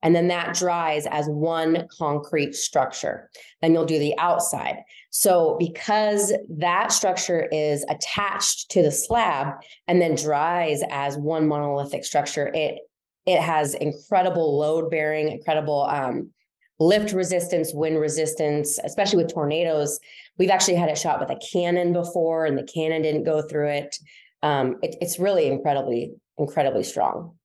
And 0.02 0.14
then 0.14 0.28
that 0.28 0.54
dries 0.54 1.06
as 1.06 1.26
one 1.26 1.86
concrete 1.96 2.54
structure. 2.54 3.30
Then 3.60 3.74
you'll 3.74 3.84
do 3.84 3.98
the 3.98 4.16
outside. 4.18 4.76
So, 5.10 5.56
because 5.58 6.32
that 6.48 6.92
structure 6.92 7.48
is 7.52 7.84
attached 7.88 8.70
to 8.70 8.82
the 8.82 8.92
slab 8.92 9.54
and 9.88 10.00
then 10.00 10.14
dries 10.14 10.82
as 10.90 11.18
one 11.18 11.46
monolithic 11.46 12.04
structure, 12.04 12.50
it 12.54 12.78
it 13.26 13.40
has 13.40 13.74
incredible 13.74 14.58
load 14.58 14.90
bearing, 14.90 15.28
incredible 15.28 15.82
um, 15.82 16.30
lift 16.78 17.12
resistance, 17.12 17.72
wind 17.74 18.00
resistance, 18.00 18.78
especially 18.82 19.22
with 19.22 19.32
tornadoes. 19.32 20.00
We've 20.38 20.50
actually 20.50 20.76
had 20.76 20.88
it 20.88 20.96
shot 20.96 21.20
with 21.20 21.30
a 21.30 21.38
cannon 21.52 21.92
before, 21.92 22.46
and 22.46 22.56
the 22.56 22.62
cannon 22.62 23.02
didn't 23.02 23.24
go 23.24 23.42
through 23.42 23.68
it. 23.68 23.96
Um, 24.42 24.78
it 24.82 24.96
it's 25.00 25.18
really 25.18 25.46
incredibly, 25.46 26.14
incredibly 26.38 26.82
strong. 26.82 27.36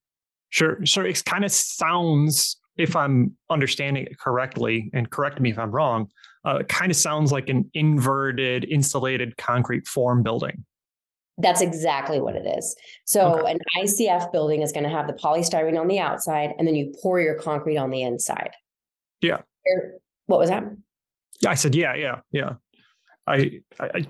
Sure. 0.49 0.85
So 0.85 1.01
it 1.01 1.23
kind 1.25 1.43
of 1.43 1.51
sounds, 1.51 2.57
if 2.77 2.95
I'm 2.95 3.35
understanding 3.49 4.05
it 4.05 4.19
correctly, 4.19 4.89
and 4.93 5.09
correct 5.09 5.39
me 5.39 5.51
if 5.51 5.59
I'm 5.59 5.71
wrong, 5.71 6.09
uh, 6.45 6.57
it 6.57 6.67
kind 6.67 6.91
of 6.91 6.95
sounds 6.95 7.31
like 7.31 7.49
an 7.49 7.69
inverted 7.73 8.65
insulated 8.65 9.35
concrete 9.37 9.87
form 9.87 10.23
building. 10.23 10.65
That's 11.37 11.59
exactly 11.59 12.21
what 12.21 12.35
it 12.35 12.45
is. 12.57 12.75
So 13.03 13.39
okay. 13.39 13.51
an 13.51 13.59
ICF 13.77 14.31
building 14.31 14.61
is 14.61 14.71
going 14.71 14.85
to 14.85 14.89
have 14.89 15.07
the 15.07 15.13
polystyrene 15.13 15.79
on 15.79 15.87
the 15.87 15.99
outside, 15.99 16.51
and 16.57 16.67
then 16.67 16.75
you 16.75 16.93
pour 17.01 17.19
your 17.19 17.35
concrete 17.35 17.77
on 17.77 17.89
the 17.89 18.03
inside. 18.03 18.51
Yeah. 19.21 19.41
What 20.27 20.39
was 20.39 20.49
that? 20.49 20.63
Yeah, 21.41 21.49
I 21.49 21.55
said, 21.55 21.75
yeah, 21.75 21.95
yeah, 21.95 22.19
yeah. 22.31 22.53
I, 23.27 23.59
I 23.79 24.07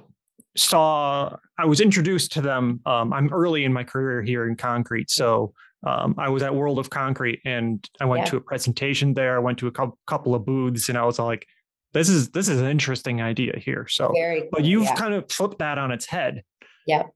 saw. 0.55 1.37
I 1.57 1.65
was 1.65 1.79
introduced 1.79 2.33
to 2.33 2.41
them. 2.41 2.81
Um, 2.85 3.13
I'm 3.13 3.31
early 3.33 3.63
in 3.63 3.73
my 3.73 3.83
career 3.83 4.21
here 4.21 4.47
in 4.47 4.55
concrete, 4.55 5.09
so 5.09 5.53
um, 5.85 6.15
I 6.17 6.29
was 6.29 6.43
at 6.43 6.55
World 6.55 6.79
of 6.79 6.89
Concrete, 6.89 7.41
and 7.45 7.87
I 7.99 8.05
went 8.05 8.25
yeah. 8.25 8.31
to 8.31 8.37
a 8.37 8.41
presentation 8.41 9.13
there. 9.13 9.35
I 9.35 9.39
went 9.39 9.59
to 9.59 9.67
a 9.67 9.71
co- 9.71 9.97
couple 10.07 10.33
of 10.33 10.45
booths, 10.45 10.89
and 10.89 10.97
I 10.97 11.05
was 11.05 11.19
like, 11.19 11.47
"This 11.93 12.09
is 12.09 12.29
this 12.31 12.49
is 12.49 12.59
an 12.59 12.67
interesting 12.67 13.21
idea 13.21 13.57
here." 13.57 13.87
So, 13.87 14.11
Very 14.13 14.49
but 14.51 14.63
you've 14.63 14.83
yeah. 14.83 14.95
kind 14.95 15.13
of 15.13 15.31
flipped 15.31 15.59
that 15.59 15.77
on 15.77 15.91
its 15.91 16.05
head. 16.05 16.43
Yep. 16.87 17.07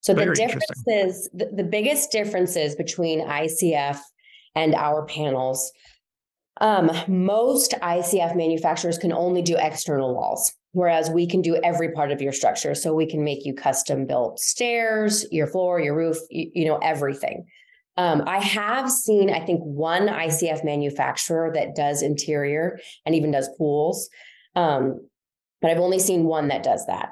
So 0.00 0.14
Very 0.14 0.28
the 0.28 0.34
differences, 0.34 1.28
the, 1.34 1.50
the 1.52 1.64
biggest 1.64 2.10
differences 2.12 2.74
between 2.76 3.20
ICF 3.20 3.98
and 4.54 4.74
our 4.74 5.04
panels, 5.04 5.70
um, 6.60 6.90
most 7.06 7.74
ICF 7.82 8.36
manufacturers 8.36 8.96
can 8.96 9.12
only 9.12 9.42
do 9.42 9.56
external 9.58 10.14
walls, 10.14 10.52
whereas 10.72 11.10
we 11.10 11.26
can 11.26 11.42
do 11.42 11.56
every 11.56 11.92
part 11.92 12.10
of 12.10 12.20
your 12.20 12.32
structure. 12.32 12.74
So 12.74 12.94
we 12.94 13.06
can 13.06 13.24
make 13.24 13.44
you 13.44 13.54
custom 13.54 14.06
built 14.06 14.38
stairs, 14.38 15.26
your 15.30 15.46
floor, 15.46 15.80
your 15.80 15.96
roof, 15.96 16.16
you, 16.30 16.50
you 16.54 16.66
know, 16.66 16.78
everything. 16.78 17.46
Um, 17.96 18.22
I 18.26 18.38
have 18.38 18.90
seen, 18.90 19.30
I 19.30 19.44
think, 19.44 19.60
one 19.62 20.06
ICF 20.06 20.64
manufacturer 20.64 21.50
that 21.54 21.74
does 21.74 22.00
interior 22.02 22.78
and 23.04 23.14
even 23.14 23.32
does 23.32 23.50
pools, 23.58 24.08
um, 24.54 25.00
but 25.60 25.70
I've 25.72 25.80
only 25.80 25.98
seen 25.98 26.24
one 26.24 26.48
that 26.48 26.62
does 26.62 26.86
that. 26.86 27.10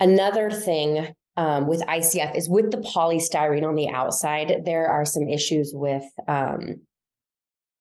Another 0.00 0.50
thing 0.50 1.14
um, 1.36 1.66
with 1.66 1.82
ICF 1.82 2.36
is 2.36 2.48
with 2.48 2.70
the 2.70 2.78
polystyrene 2.78 3.68
on 3.68 3.74
the 3.74 3.90
outside, 3.90 4.62
there 4.64 4.88
are 4.88 5.04
some 5.04 5.28
issues 5.28 5.72
with 5.74 6.04
um, 6.26 6.80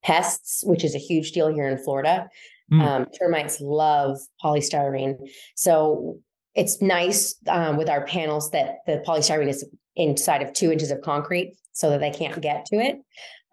pests, 0.03 0.63
which 0.65 0.83
is 0.83 0.95
a 0.95 0.99
huge 0.99 1.31
deal 1.31 1.47
here 1.47 1.67
in 1.67 1.77
Florida. 1.77 2.27
Mm. 2.73 2.81
Um, 2.81 3.05
termites 3.17 3.61
love 3.61 4.17
polystyrene. 4.43 5.15
So 5.55 6.19
it's 6.55 6.81
nice 6.81 7.35
um, 7.47 7.77
with 7.77 7.89
our 7.89 8.05
panels 8.05 8.49
that 8.51 8.77
the 8.87 9.03
polystyrene 9.07 9.49
is 9.49 9.63
inside 9.95 10.41
of 10.41 10.53
two 10.53 10.71
inches 10.71 10.91
of 10.91 11.01
concrete 11.01 11.55
so 11.71 11.89
that 11.89 11.99
they 11.99 12.11
can't 12.11 12.41
get 12.41 12.65
to 12.65 12.75
it. 12.77 12.97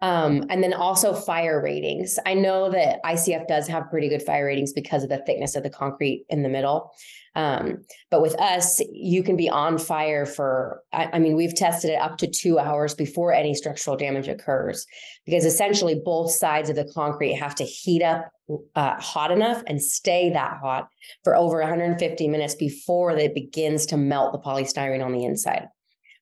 Um, 0.01 0.45
and 0.49 0.63
then 0.63 0.73
also 0.73 1.13
fire 1.13 1.61
ratings. 1.61 2.17
I 2.25 2.33
know 2.33 2.71
that 2.71 3.03
ICF 3.03 3.47
does 3.47 3.67
have 3.67 3.89
pretty 3.89 4.09
good 4.09 4.23
fire 4.23 4.45
ratings 4.45 4.73
because 4.73 5.03
of 5.03 5.09
the 5.09 5.21
thickness 5.27 5.55
of 5.55 5.61
the 5.61 5.69
concrete 5.69 6.25
in 6.27 6.41
the 6.41 6.49
middle. 6.49 6.91
Um, 7.35 7.85
but 8.09 8.21
with 8.21 8.33
us, 8.41 8.81
you 8.91 9.23
can 9.23 9.37
be 9.37 9.47
on 9.47 9.77
fire 9.77 10.25
for, 10.25 10.81
I, 10.91 11.11
I, 11.13 11.19
mean, 11.19 11.35
we've 11.35 11.55
tested 11.55 11.91
it 11.91 12.01
up 12.01 12.17
to 12.17 12.27
two 12.27 12.59
hours 12.59 12.93
before 12.93 13.31
any 13.31 13.53
structural 13.53 13.95
damage 13.95 14.27
occurs, 14.27 14.85
because 15.25 15.45
essentially 15.45 16.01
both 16.03 16.31
sides 16.31 16.69
of 16.69 16.75
the 16.75 16.91
concrete 16.93 17.33
have 17.33 17.55
to 17.55 17.63
heat 17.63 18.01
up 18.01 18.29
uh, 18.75 18.99
hot 18.99 19.31
enough 19.31 19.63
and 19.67 19.81
stay 19.81 20.31
that 20.31 20.57
hot 20.61 20.89
for 21.23 21.35
over 21.35 21.59
150 21.59 22.27
minutes 22.27 22.55
before 22.55 23.11
it 23.11 23.33
begins 23.33 23.85
to 23.85 23.97
melt 23.97 24.33
the 24.33 24.39
polystyrene 24.39 25.05
on 25.05 25.13
the 25.13 25.23
inside. 25.23 25.67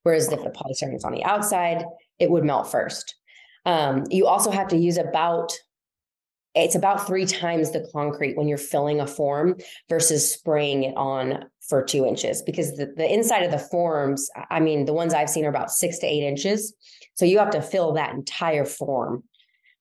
Whereas 0.04 0.32
if 0.32 0.44
the 0.44 0.50
polystyrene 0.50 0.96
is 0.96 1.04
on 1.04 1.14
the 1.14 1.24
outside, 1.24 1.84
it 2.20 2.30
would 2.32 2.44
melt 2.44 2.72
first. 2.72 3.16
Um, 3.66 4.06
you 4.10 4.28
also 4.28 4.52
have 4.52 4.70
to 4.70 4.78
use 4.78 4.98
about 4.98 5.54
it's 6.56 6.76
about 6.76 7.06
three 7.06 7.26
times 7.26 7.72
the 7.72 7.88
concrete 7.94 8.36
when 8.36 8.48
you're 8.48 8.58
filling 8.58 9.00
a 9.00 9.08
form 9.08 9.56
versus 9.88 10.34
spraying 10.34 10.84
it 10.84 10.98
on 10.98 11.46
for 11.68 11.84
two 11.84 12.06
inches 12.06 12.42
because 12.42 12.76
the, 12.76 12.92
the 12.98 13.12
inside 13.12 13.44
of 13.44 13.52
the 13.52 13.60
forms, 13.60 14.30
I 14.50 14.60
mean, 14.60 14.86
the 14.86 14.94
ones 14.94 15.14
I've 15.14 15.30
seen 15.30 15.46
are 15.46 15.50
about 15.50 15.72
six 15.72 16.00
to 16.00 16.08
eight 16.08 16.24
inches. 16.24 16.74
So 17.14 17.26
you 17.26 17.38
have 17.38 17.52
to 17.52 17.62
fill 17.62 17.94
that 17.94 18.14
entire 18.14 18.66
form, 18.66 19.24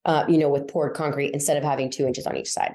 uh, 0.04 0.26
you 0.28 0.36
know, 0.36 0.50
with 0.50 0.68
poured 0.68 0.94
concrete 0.94 1.32
instead 1.32 1.56
of 1.56 1.64
having 1.64 1.90
two 1.90 2.06
inches 2.06 2.26
on 2.26 2.36
each 2.36 2.50
side. 2.50 2.74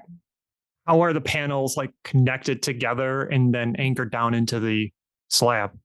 How 0.87 1.01
are 1.01 1.13
the 1.13 1.21
panels 1.21 1.77
like 1.77 1.91
connected 2.03 2.63
together 2.63 3.21
and 3.23 3.53
then 3.53 3.75
anchored 3.77 4.11
down 4.11 4.33
into 4.33 4.59
the 4.59 4.91
slab? 5.29 5.77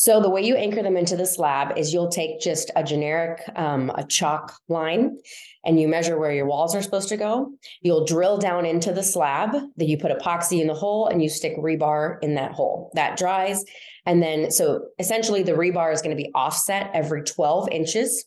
So 0.00 0.18
the 0.18 0.30
way 0.30 0.40
you 0.40 0.56
anchor 0.56 0.82
them 0.82 0.96
into 0.96 1.14
the 1.14 1.26
slab 1.26 1.76
is 1.76 1.92
you'll 1.92 2.08
take 2.08 2.40
just 2.40 2.70
a 2.74 2.82
generic 2.82 3.42
um, 3.54 3.90
a 3.90 4.02
chalk 4.02 4.58
line 4.66 5.18
and 5.62 5.78
you 5.78 5.88
measure 5.88 6.18
where 6.18 6.32
your 6.32 6.46
walls 6.46 6.74
are 6.74 6.80
supposed 6.80 7.10
to 7.10 7.18
go. 7.18 7.50
You'll 7.82 8.06
drill 8.06 8.38
down 8.38 8.64
into 8.64 8.94
the 8.94 9.02
slab, 9.02 9.52
then 9.52 9.88
you 9.88 9.98
put 9.98 10.10
epoxy 10.10 10.62
in 10.62 10.68
the 10.68 10.74
hole 10.74 11.06
and 11.08 11.22
you 11.22 11.28
stick 11.28 11.54
rebar 11.58 12.16
in 12.22 12.36
that 12.36 12.52
hole. 12.52 12.90
That 12.94 13.18
dries. 13.18 13.62
And 14.06 14.22
then 14.22 14.50
so 14.50 14.86
essentially 14.98 15.42
the 15.42 15.52
rebar 15.52 15.92
is 15.92 16.00
going 16.00 16.16
to 16.16 16.22
be 16.22 16.30
offset 16.34 16.90
every 16.94 17.22
12 17.22 17.68
inches 17.68 18.24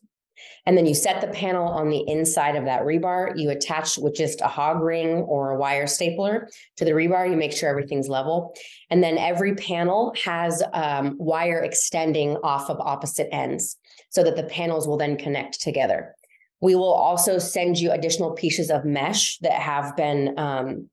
and 0.65 0.77
then 0.77 0.85
you 0.85 0.93
set 0.93 1.19
the 1.19 1.27
panel 1.27 1.67
on 1.67 1.89
the 1.89 2.03
inside 2.07 2.55
of 2.55 2.65
that 2.65 2.83
rebar. 2.83 3.33
You 3.35 3.49
attach 3.49 3.97
with 3.97 4.15
just 4.15 4.41
a 4.41 4.47
hog 4.47 4.81
ring 4.81 5.17
or 5.23 5.51
a 5.51 5.57
wire 5.57 5.87
stapler 5.87 6.49
to 6.77 6.85
the 6.85 6.91
rebar. 6.91 7.29
You 7.29 7.35
make 7.35 7.51
sure 7.51 7.69
everything's 7.69 8.07
level. 8.07 8.55
And 8.89 9.03
then 9.03 9.17
every 9.17 9.55
panel 9.55 10.13
has 10.23 10.63
um, 10.73 11.15
wire 11.19 11.59
extending 11.59 12.37
off 12.37 12.69
of 12.69 12.79
opposite 12.79 13.27
ends 13.33 13.77
so 14.09 14.23
that 14.23 14.35
the 14.35 14.43
panels 14.43 14.87
will 14.87 14.97
then 14.97 15.17
connect 15.17 15.61
together. 15.61 16.15
We 16.61 16.75
will 16.75 16.93
also 16.93 17.39
send 17.39 17.77
you 17.77 17.91
additional 17.91 18.31
pieces 18.31 18.69
of 18.69 18.85
mesh 18.85 19.37
that 19.39 19.61
have 19.61 19.97
been 19.97 20.33
um, 20.37 20.89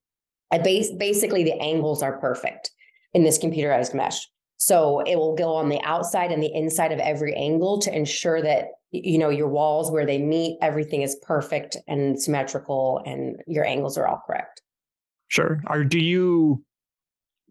base, 0.64 0.90
basically 0.90 1.44
the 1.44 1.60
angles 1.60 2.02
are 2.02 2.18
perfect 2.18 2.72
in 3.14 3.22
this 3.22 3.38
computerized 3.38 3.94
mesh. 3.94 4.26
So 4.56 5.00
it 5.00 5.16
will 5.16 5.34
go 5.36 5.54
on 5.54 5.68
the 5.68 5.80
outside 5.84 6.32
and 6.32 6.42
the 6.42 6.52
inside 6.52 6.92
of 6.92 6.98
every 6.98 7.34
angle 7.34 7.78
to 7.80 7.96
ensure 7.96 8.42
that 8.42 8.66
you 8.92 9.18
know 9.18 9.28
your 9.28 9.48
walls 9.48 9.90
where 9.90 10.06
they 10.06 10.18
meet 10.18 10.58
everything 10.60 11.02
is 11.02 11.16
perfect 11.22 11.76
and 11.86 12.20
symmetrical 12.20 13.02
and 13.06 13.36
your 13.46 13.64
angles 13.64 13.96
are 13.96 14.06
all 14.06 14.22
correct. 14.26 14.62
Sure. 15.28 15.62
Or 15.68 15.84
do 15.84 15.98
you 15.98 16.64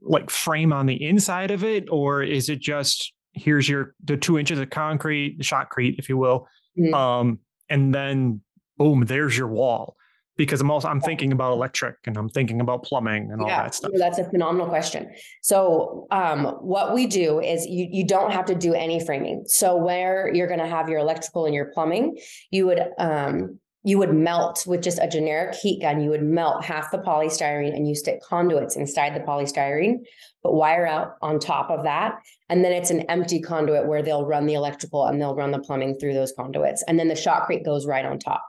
like 0.01 0.29
frame 0.29 0.73
on 0.73 0.85
the 0.85 1.03
inside 1.03 1.51
of 1.51 1.63
it 1.63 1.87
or 1.89 2.23
is 2.23 2.49
it 2.49 2.59
just 2.59 3.13
here's 3.33 3.67
your 3.67 3.95
the 4.03 4.17
two 4.17 4.37
inches 4.37 4.59
of 4.59 4.69
concrete 4.69 5.37
the 5.37 5.43
shotcrete 5.43 5.95
if 5.99 6.09
you 6.09 6.17
will 6.17 6.47
mm-hmm. 6.77 6.93
um 6.93 7.39
and 7.69 7.93
then 7.93 8.41
boom 8.77 9.05
there's 9.05 9.37
your 9.37 9.47
wall 9.47 9.95
because 10.39 10.61
I'm 10.61 10.71
also 10.71 10.87
I'm 10.87 11.01
thinking 11.01 11.33
about 11.33 11.51
electric 11.51 11.97
and 12.05 12.15
I'm 12.15 12.29
thinking 12.29 12.61
about 12.61 12.83
plumbing 12.83 13.29
and 13.29 13.41
all 13.41 13.49
yeah, 13.49 13.63
that 13.63 13.75
stuff. 13.75 13.91
That's 13.93 14.19
a 14.19 14.23
phenomenal 14.23 14.67
question. 14.67 15.11
So 15.41 16.07
um, 16.11 16.45
what 16.61 16.93
we 16.93 17.07
do 17.07 17.41
is 17.41 17.65
you 17.67 17.89
you 17.91 18.05
don't 18.05 18.31
have 18.31 18.45
to 18.45 18.55
do 18.55 18.73
any 18.73 19.03
framing. 19.05 19.43
So 19.47 19.75
where 19.75 20.33
you're 20.33 20.47
going 20.47 20.61
to 20.61 20.67
have 20.67 20.87
your 20.87 20.99
electrical 20.99 21.45
and 21.45 21.53
your 21.53 21.65
plumbing, 21.73 22.17
you 22.51 22.65
would 22.67 22.79
um, 22.97 23.59
you 23.83 23.97
would 23.97 24.13
melt 24.13 24.63
with 24.65 24.81
just 24.81 24.97
a 25.01 25.09
generic 25.09 25.55
heat 25.55 25.81
gun. 25.81 25.99
You 25.99 26.09
would 26.11 26.23
melt 26.23 26.63
half 26.63 26.89
the 26.89 26.99
polystyrene 26.99 27.75
and 27.75 27.85
you 27.85 27.93
stick 27.93 28.21
conduits 28.23 28.77
inside 28.77 29.15
the 29.15 29.19
polystyrene, 29.19 30.05
but 30.41 30.53
wire 30.53 30.87
out 30.87 31.15
on 31.21 31.39
top 31.39 31.69
of 31.69 31.83
that. 31.83 32.15
And 32.47 32.63
then 32.63 32.71
it's 32.71 32.91
an 32.91 33.01
empty 33.09 33.41
conduit 33.41 33.87
where 33.87 34.01
they'll 34.01 34.25
run 34.25 34.45
the 34.45 34.53
electrical 34.53 35.05
and 35.05 35.19
they'll 35.19 35.35
run 35.35 35.51
the 35.51 35.59
plumbing 35.59 35.99
through 35.99 36.13
those 36.13 36.31
conduits. 36.31 36.81
And 36.87 36.97
then 36.97 37.09
the 37.09 37.13
shotcrete 37.13 37.65
goes 37.65 37.85
right 37.85 38.05
on 38.05 38.19
top. 38.19 38.45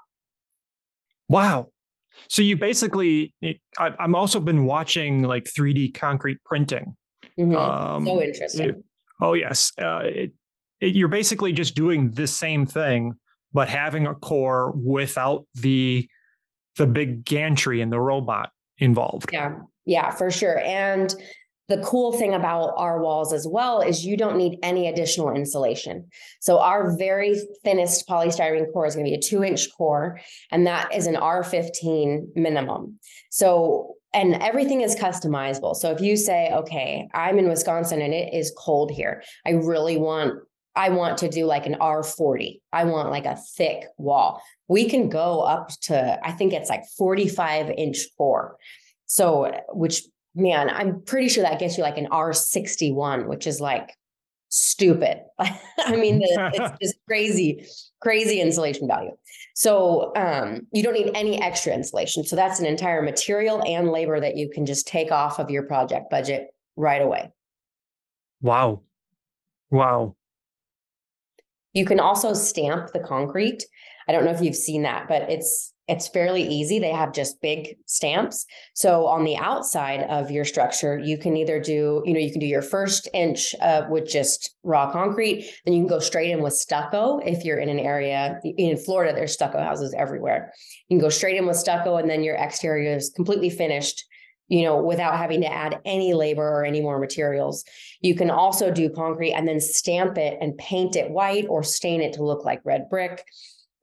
Wow. 1.28 1.68
So 2.28 2.42
you 2.42 2.56
basically, 2.56 3.34
I, 3.78 3.90
I'm 3.98 4.14
also 4.14 4.40
been 4.40 4.64
watching 4.64 5.22
like 5.22 5.44
3D 5.44 5.94
concrete 5.94 6.38
printing. 6.44 6.96
Mm-hmm. 7.38 7.56
Um, 7.56 8.06
so 8.06 8.22
interesting. 8.22 8.68
It, 8.70 8.84
oh 9.20 9.34
yes, 9.34 9.72
uh, 9.80 10.02
it, 10.04 10.32
it, 10.80 10.94
you're 10.94 11.08
basically 11.08 11.52
just 11.52 11.74
doing 11.74 12.10
the 12.10 12.26
same 12.26 12.66
thing, 12.66 13.14
but 13.52 13.68
having 13.68 14.06
a 14.06 14.14
core 14.14 14.72
without 14.72 15.46
the 15.54 16.08
the 16.76 16.86
big 16.86 17.24
gantry 17.24 17.80
and 17.80 17.92
the 17.92 18.00
robot 18.00 18.50
involved. 18.78 19.30
Yeah, 19.32 19.58
yeah, 19.84 20.10
for 20.10 20.30
sure. 20.30 20.58
And 20.60 21.14
the 21.70 21.78
cool 21.78 22.12
thing 22.12 22.34
about 22.34 22.74
our 22.76 23.00
walls 23.00 23.32
as 23.32 23.46
well 23.46 23.80
is 23.80 24.04
you 24.04 24.16
don't 24.16 24.36
need 24.36 24.58
any 24.60 24.88
additional 24.88 25.30
insulation. 25.30 26.08
So 26.40 26.58
our 26.58 26.96
very 26.96 27.40
thinnest 27.62 28.08
polystyrene 28.08 28.72
core 28.72 28.86
is 28.86 28.96
going 28.96 29.06
to 29.06 29.10
be 29.10 29.16
a 29.16 29.20
two 29.20 29.44
inch 29.44 29.72
core, 29.76 30.20
and 30.50 30.66
that 30.66 30.92
is 30.92 31.06
an 31.06 31.14
R15 31.14 32.34
minimum. 32.34 32.98
So 33.30 33.94
and 34.12 34.34
everything 34.42 34.80
is 34.80 34.96
customizable. 34.96 35.76
So 35.76 35.92
if 35.92 36.00
you 36.00 36.16
say, 36.16 36.50
okay, 36.52 37.08
I'm 37.14 37.38
in 37.38 37.48
Wisconsin 37.48 38.02
and 38.02 38.12
it 38.12 38.34
is 38.34 38.52
cold 38.58 38.90
here, 38.90 39.22
I 39.46 39.50
really 39.50 39.96
want 39.96 40.40
I 40.74 40.88
want 40.88 41.18
to 41.18 41.28
do 41.28 41.46
like 41.46 41.66
an 41.66 41.76
R40. 41.80 42.60
I 42.72 42.84
want 42.84 43.10
like 43.10 43.26
a 43.26 43.38
thick 43.56 43.84
wall. 43.96 44.42
We 44.66 44.88
can 44.88 45.08
go 45.08 45.40
up 45.40 45.70
to, 45.82 46.18
I 46.24 46.32
think 46.32 46.52
it's 46.52 46.68
like 46.68 46.84
45 46.96 47.70
inch 47.70 47.98
core. 48.16 48.56
So, 49.06 49.52
which 49.72 50.02
man, 50.34 50.70
I'm 50.70 51.02
pretty 51.02 51.28
sure 51.28 51.42
that 51.42 51.58
gets 51.58 51.76
you 51.76 51.82
like 51.82 51.98
an 51.98 52.08
R61, 52.10 53.26
which 53.26 53.46
is 53.46 53.60
like 53.60 53.96
stupid. 54.48 55.22
I 55.38 55.96
mean, 55.96 56.20
it's 56.22 56.78
just 56.82 56.96
crazy, 57.06 57.66
crazy 58.00 58.40
insulation 58.40 58.86
value. 58.86 59.12
So 59.54 60.12
um, 60.16 60.66
you 60.72 60.82
don't 60.82 60.94
need 60.94 61.10
any 61.14 61.40
extra 61.40 61.72
insulation. 61.72 62.24
So 62.24 62.36
that's 62.36 62.60
an 62.60 62.66
entire 62.66 63.02
material 63.02 63.62
and 63.66 63.90
labor 63.90 64.20
that 64.20 64.36
you 64.36 64.50
can 64.50 64.66
just 64.66 64.86
take 64.86 65.10
off 65.10 65.38
of 65.38 65.50
your 65.50 65.64
project 65.64 66.10
budget 66.10 66.48
right 66.76 67.02
away. 67.02 67.30
Wow. 68.40 68.82
Wow. 69.70 70.16
You 71.72 71.84
can 71.84 72.00
also 72.00 72.32
stamp 72.34 72.92
the 72.92 73.00
concrete. 73.00 73.64
I 74.08 74.12
don't 74.12 74.24
know 74.24 74.32
if 74.32 74.40
you've 74.40 74.56
seen 74.56 74.82
that, 74.82 75.06
but 75.08 75.30
it's 75.30 75.72
it's 75.90 76.06
fairly 76.06 76.42
easy. 76.42 76.78
They 76.78 76.92
have 76.92 77.12
just 77.12 77.42
big 77.42 77.76
stamps. 77.86 78.46
So 78.74 79.06
on 79.06 79.24
the 79.24 79.36
outside 79.36 80.02
of 80.04 80.30
your 80.30 80.44
structure, 80.44 80.98
you 80.98 81.18
can 81.18 81.36
either 81.36 81.60
do, 81.60 82.02
you 82.06 82.14
know, 82.14 82.20
you 82.20 82.30
can 82.30 82.40
do 82.40 82.46
your 82.46 82.62
first 82.62 83.08
inch 83.12 83.54
uh, 83.60 83.82
with 83.90 84.08
just 84.08 84.54
raw 84.62 84.92
concrete. 84.92 85.50
Then 85.64 85.74
you 85.74 85.80
can 85.80 85.88
go 85.88 85.98
straight 85.98 86.30
in 86.30 86.42
with 86.42 86.52
stucco 86.52 87.18
if 87.18 87.44
you're 87.44 87.58
in 87.58 87.68
an 87.68 87.80
area 87.80 88.38
in 88.44 88.76
Florida. 88.76 89.12
There's 89.12 89.32
stucco 89.32 89.58
houses 89.58 89.92
everywhere. 89.98 90.52
You 90.88 90.96
can 90.96 91.04
go 91.04 91.10
straight 91.10 91.36
in 91.36 91.46
with 91.46 91.56
stucco, 91.56 91.96
and 91.96 92.08
then 92.08 92.22
your 92.22 92.36
exterior 92.36 92.96
is 92.96 93.10
completely 93.10 93.50
finished. 93.50 94.04
You 94.52 94.64
know, 94.64 94.82
without 94.82 95.16
having 95.16 95.42
to 95.42 95.52
add 95.52 95.78
any 95.84 96.12
labor 96.12 96.42
or 96.42 96.64
any 96.64 96.80
more 96.80 96.98
materials. 96.98 97.64
You 98.00 98.16
can 98.16 98.30
also 98.30 98.72
do 98.72 98.90
concrete 98.90 99.32
and 99.32 99.46
then 99.46 99.60
stamp 99.60 100.18
it 100.18 100.38
and 100.40 100.58
paint 100.58 100.96
it 100.96 101.12
white 101.12 101.46
or 101.48 101.62
stain 101.62 102.00
it 102.00 102.14
to 102.14 102.24
look 102.24 102.44
like 102.44 102.60
red 102.64 102.88
brick. 102.90 103.24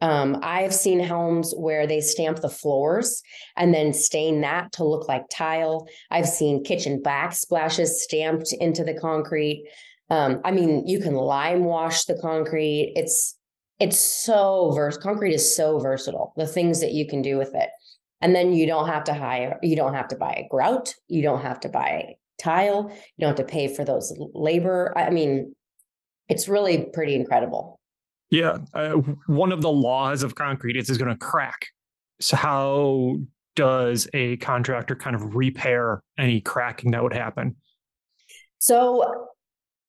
Um, 0.01 0.39
I've 0.43 0.73
seen 0.73 1.03
homes 1.03 1.53
where 1.57 1.87
they 1.87 2.01
stamp 2.01 2.41
the 2.41 2.49
floors 2.49 3.21
and 3.55 3.73
then 3.73 3.93
stain 3.93 4.41
that 4.41 4.71
to 4.73 4.83
look 4.83 5.07
like 5.07 5.29
tile. 5.29 5.87
I've 6.11 6.27
seen 6.27 6.63
kitchen 6.63 7.01
backsplashes 7.03 7.87
stamped 7.87 8.53
into 8.53 8.83
the 8.83 8.93
concrete. 8.93 9.65
Um, 10.09 10.39
I 10.45 10.51
mean, 10.51 10.87
you 10.87 10.99
can 10.99 11.15
lime 11.15 11.63
wash 11.63 12.05
the 12.05 12.19
concrete. 12.21 12.93
It's 12.95 13.35
it's 13.79 13.99
so 13.99 14.71
vers 14.73 14.97
concrete 14.97 15.33
is 15.33 15.55
so 15.55 15.79
versatile. 15.79 16.33
The 16.35 16.47
things 16.47 16.81
that 16.81 16.93
you 16.93 17.07
can 17.07 17.21
do 17.21 17.37
with 17.37 17.53
it. 17.53 17.69
And 18.21 18.35
then 18.35 18.53
you 18.53 18.65
don't 18.65 18.87
have 18.87 19.03
to 19.05 19.13
hire, 19.13 19.59
you 19.61 19.75
don't 19.75 19.93
have 19.93 20.07
to 20.07 20.15
buy 20.15 20.33
a 20.33 20.47
grout, 20.49 20.95
you 21.07 21.21
don't 21.21 21.41
have 21.41 21.59
to 21.61 21.69
buy 21.69 22.15
tile, 22.39 22.89
you 22.89 23.19
don't 23.19 23.37
have 23.37 23.47
to 23.47 23.51
pay 23.51 23.67
for 23.67 23.85
those 23.85 24.11
labor. 24.17 24.93
I 24.97 25.11
mean, 25.11 25.55
it's 26.27 26.47
really 26.47 26.87
pretty 26.93 27.13
incredible. 27.13 27.76
Yeah, 28.29 28.57
uh, 28.73 28.93
one 29.27 29.51
of 29.51 29.61
the 29.61 29.71
laws 29.71 30.23
of 30.23 30.35
concrete 30.35 30.75
is 30.75 30.89
it's 30.89 30.97
going 30.97 31.11
to 31.11 31.17
crack. 31.17 31.67
So 32.19 32.35
how 32.35 33.17
does 33.55 34.07
a 34.13 34.37
contractor 34.37 34.95
kind 34.95 35.15
of 35.15 35.35
repair 35.35 36.03
any 36.17 36.41
cracking 36.41 36.91
that 36.91 37.03
would 37.03 37.13
happen? 37.13 37.55
So 38.59 39.27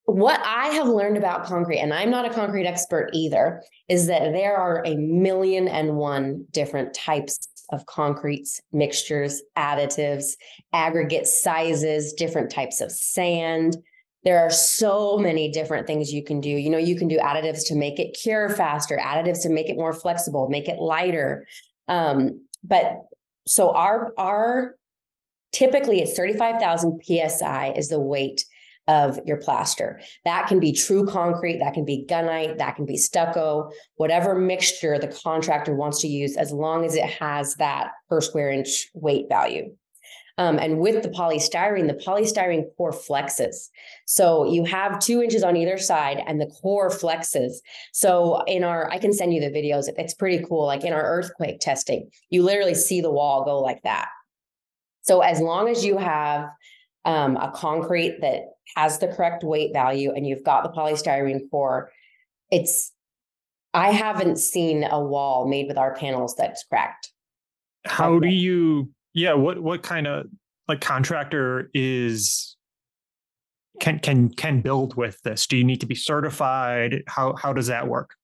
what 0.05 0.40
I 0.44 0.68
have 0.68 0.88
learned 0.88 1.18
about 1.18 1.44
concrete, 1.44 1.81
and 1.81 1.92
I'm 1.92 2.11
not 2.11 2.24
a 2.24 2.31
concrete 2.31 2.66
expert 2.66 3.11
either, 3.12 3.62
is 3.88 4.07
that 4.07 4.33
there 4.33 4.57
are 4.57 4.83
a 4.87 4.94
million 4.94 5.68
and 5.68 5.96
one 5.96 6.46
different 6.51 6.94
types 6.94 7.46
of 7.70 7.85
concretes, 7.85 8.61
mixtures, 8.72 9.42
additives, 9.57 10.33
aggregate 10.72 11.27
sizes, 11.27 12.14
different 12.14 12.51
types 12.51 12.81
of 12.81 12.90
sand, 12.90 13.77
there 14.24 14.40
are 14.40 14.50
so 14.50 15.16
many 15.16 15.50
different 15.50 15.87
things 15.87 16.12
you 16.12 16.24
can 16.24 16.40
do. 16.40 16.50
You 16.50 16.70
know, 16.70 16.78
you 16.78 16.96
can 16.96 17.09
do 17.09 17.18
additives 17.18 17.66
to 17.68 17.74
make 17.74 17.98
it 17.98 18.18
cure 18.20 18.48
faster, 18.50 18.98
additives 18.98 19.42
to 19.42 19.48
make 19.48 19.68
it 19.68 19.76
more 19.76 19.92
flexible, 19.92 20.48
make 20.48 20.68
it 20.68 20.78
lighter. 20.78 21.46
Um, 21.87 22.44
but 22.64 23.02
so 23.46 23.70
our 23.72 24.12
our 24.18 24.74
typically 25.52 26.00
it's 26.00 26.14
35,000 26.14 27.00
psi 27.02 27.72
is 27.76 27.88
the 27.88 28.00
weight 28.00 28.44
of 28.88 29.20
your 29.26 29.37
plaster. 29.37 30.00
That 30.24 30.46
can 30.46 30.61
be 30.61 30.72
true 30.72 31.07
concrete, 31.07 31.59
that 31.59 31.74
can 31.74 31.85
be 31.85 32.07
gunite, 32.09 32.59
that 32.59 32.74
can 32.74 32.87
be 32.87 32.96
stucco, 32.96 33.70
whatever 33.96 34.35
mixture 34.35 34.98
the 34.98 35.09
contractor 35.09 35.74
wants 35.74 36.00
to 36.00 36.09
use, 36.09 36.37
as 36.37 36.52
long 36.52 36.87
as 36.87 36.94
it 36.94 37.04
has 37.04 37.54
that 37.57 37.90
per 38.09 38.20
square 38.22 38.50
inch 38.50 38.88
weight 38.94 39.28
value. 39.28 39.74
Um, 40.38 40.57
and 40.61 40.79
with 40.79 41.03
the 41.03 41.09
polystyrene, 41.09 41.88
the 41.88 42.01
polystyrene 42.07 42.64
core 42.77 42.92
flexes. 42.92 43.68
So 44.07 44.44
you 44.48 44.64
have 44.64 45.01
two 45.01 45.20
inches 45.20 45.42
on 45.42 45.57
either 45.57 45.79
side 45.79 46.22
and 46.27 46.40
the 46.40 46.46
core 46.46 46.90
flexes. 46.90 47.55
So 47.92 48.42
in 48.46 48.62
our, 48.62 48.88
I 48.88 48.98
can 48.98 49.12
send 49.12 49.35
you 49.35 49.40
the 49.40 49.51
videos. 49.51 49.87
It's 49.88 50.14
pretty 50.14 50.44
cool. 50.48 50.64
Like 50.64 50.85
in 50.85 50.92
our 50.92 51.03
earthquake 51.03 51.59
testing, 51.59 52.09
you 52.31 52.44
literally 52.44 52.77
see 52.77 53.01
the 53.01 53.11
wall 53.11 53.44
go 53.44 53.61
like 53.61 53.83
that. 53.83 54.09
So 55.03 55.20
as 55.22 55.40
long 55.40 55.68
as 55.68 55.85
you 55.85 55.98
have 55.98 56.48
um, 57.05 57.37
a 57.37 57.51
concrete 57.51 58.18
that 58.20 58.42
has 58.77 59.01
the 59.01 59.09
correct 59.09 59.42
weight 59.42 59.72
value 59.72 60.12
and 60.14 60.24
you've 60.24 60.44
got 60.44 60.62
the 60.62 60.70
polystyrene 60.70 61.51
core, 61.51 61.90
it's, 62.53 62.92
I 63.74 63.90
haven't 63.90 64.38
seen 64.38 64.85
a 64.85 65.01
wall 65.03 65.48
made 65.48 65.66
with 65.66 65.79
our 65.79 65.96
panels 65.96 66.37
that's 66.37 66.62
cracked. 66.64 67.11
How 67.85 68.20
do 68.20 68.29
you 68.29 68.90
yeah 69.18 69.35
what 69.35 69.61
what 69.61 69.83
kind 69.83 70.07
of 70.07 70.26
like 70.68 70.81
contractor 70.81 71.70
is 71.74 72.57
can 73.81 73.98
can 73.98 74.28
can 74.31 74.61
build 74.61 74.96
with 74.96 75.20
this 75.22 75.46
do 75.46 75.57
you 75.57 75.64
need 75.64 75.81
to 75.81 75.87
be 75.87 75.94
certified 75.94 77.02
how 77.07 77.35
how 77.37 77.52
does 77.52 77.66
that 77.66 77.88
work 77.88 78.14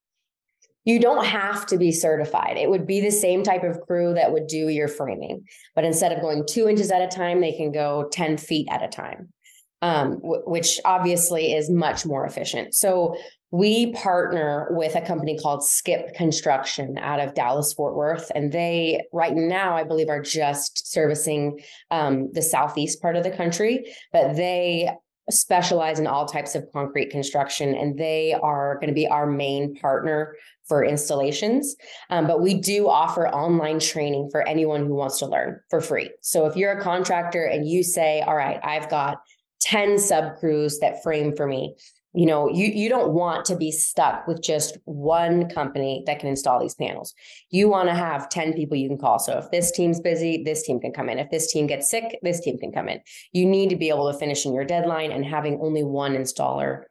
you 0.87 1.01
don't 1.01 1.25
have 1.25 1.65
to 1.69 1.79
be 1.79 1.91
certified. 1.91 2.59
It 2.59 2.69
would 2.69 2.87
be 2.87 3.01
the 3.01 3.11
same 3.11 3.43
type 3.43 3.65
of 3.65 3.81
crew 3.81 4.13
that 4.15 4.33
would 4.33 4.47
do 4.47 4.69
your 4.69 4.89
framing, 4.89 5.45
but 5.75 5.85
instead 5.85 6.13
of 6.13 6.21
going 6.21 6.45
two 6.47 6.69
inches 6.69 6.91
at 6.91 7.01
a 7.01 7.09
time, 7.09 7.41
they 7.41 7.53
can 7.53 7.73
go 7.73 8.09
10 8.13 8.37
feet 8.37 8.69
at 8.71 8.83
a 8.83 8.89
time, 8.89 9.33
um, 9.81 10.21
w- 10.21 10.43
which 10.45 10.81
obviously 10.85 11.55
is 11.55 11.71
much 11.71 12.05
more 12.05 12.27
efficient. 12.27 12.75
So 12.75 13.17
we 13.55 13.93
partner 13.93 14.67
with 14.71 14.97
a 14.97 15.01
company 15.01 15.39
called 15.39 15.65
Skip 15.65 16.13
Construction 16.15 16.99
out 16.99 17.21
of 17.21 17.35
Dallas 17.35 17.73
Fort 17.73 17.95
Worth, 17.95 18.33
and 18.35 18.51
they 18.51 19.07
right 19.13 19.33
now 19.33 19.77
I 19.77 19.85
believe 19.85 20.09
are 20.09 20.21
just 20.21 20.91
servicing 20.93 21.61
um, 21.93 22.33
the 22.33 22.43
southeast 22.43 23.01
part 23.01 23.15
of 23.15 23.23
the 23.23 23.31
country, 23.31 23.95
but 24.13 24.35
they 24.35 24.91
specialize 25.31 26.01
in 26.01 26.09
all 26.09 26.27
types 26.27 26.57
of 26.57 26.67
concrete 26.73 27.11
construction, 27.11 27.77
and 27.77 27.97
they 27.97 28.35
are 28.43 28.75
going 28.81 28.89
to 28.89 28.93
be 28.93 29.07
our 29.07 29.25
main 29.25 29.77
partner 29.77 30.35
for 30.67 30.85
installations. 30.85 31.77
Um, 32.11 32.27
but 32.27 32.41
we 32.41 32.55
do 32.55 32.89
offer 32.89 33.29
online 33.29 33.79
training 33.79 34.31
for 34.33 34.43
anyone 34.49 34.85
who 34.85 34.97
wants 34.97 35.21
to 35.21 35.27
learn 35.27 35.61
for 35.71 35.81
free. 35.81 36.11
So 36.23 36.47
if 36.47 36.57
you're 36.57 36.73
a 36.73 36.83
contractor 36.83 37.45
and 37.45 37.69
you 37.69 37.85
say, 37.85 38.21
"All 38.23 38.35
right, 38.35 38.59
I've 38.65 38.91
got." 38.91 39.19
10 39.61 39.99
sub 39.99 40.37
crews 40.41 40.79
that 40.81 41.03
frame 41.03 41.35
for 41.35 41.47
me 41.47 41.75
you 42.15 42.27
know 42.27 42.49
you 42.49 42.67
you 42.67 42.89
don't 42.89 43.13
want 43.13 43.45
to 43.47 43.57
be 43.57 43.71
stuck 43.71 44.27
with 44.27 44.41
just 44.43 44.79
one 44.85 45.49
company 45.49 46.03
that 46.07 46.21
can 46.21 46.29
install 46.29 46.61
these 46.61 46.75
panels. 46.75 47.15
You 47.51 47.69
want 47.69 47.89
to 47.89 47.95
have 47.95 48.29
10 48.29 48.53
people 48.55 48.77
you 48.77 48.89
can 48.89 48.99
call. 48.99 49.19
So 49.19 49.39
if 49.39 49.51
this 49.51 49.73
team's 49.73 50.01
busy 50.01 50.43
this 50.45 50.63
team 50.63 50.81
can 50.81 50.93
come 50.93 51.09
in. 51.09 51.19
If 51.19 51.31
this 51.31 51.53
team 51.53 51.67
gets 51.67 51.91
sick 51.91 52.19
this 52.23 52.41
team 52.41 52.59
can 52.59 52.73
come 52.73 52.89
in. 52.89 53.01
You 53.33 53.47
need 53.47 53.71
to 53.71 53.77
be 53.77 53.89
able 53.89 54.11
to 54.11 54.19
finish 54.19 54.47
in 54.47 54.55
your 54.55 54.65
deadline 54.65 55.13
and 55.13 55.25
having 55.25 55.59
only 55.61 55.83
one 55.83 56.15
installer 56.15 56.85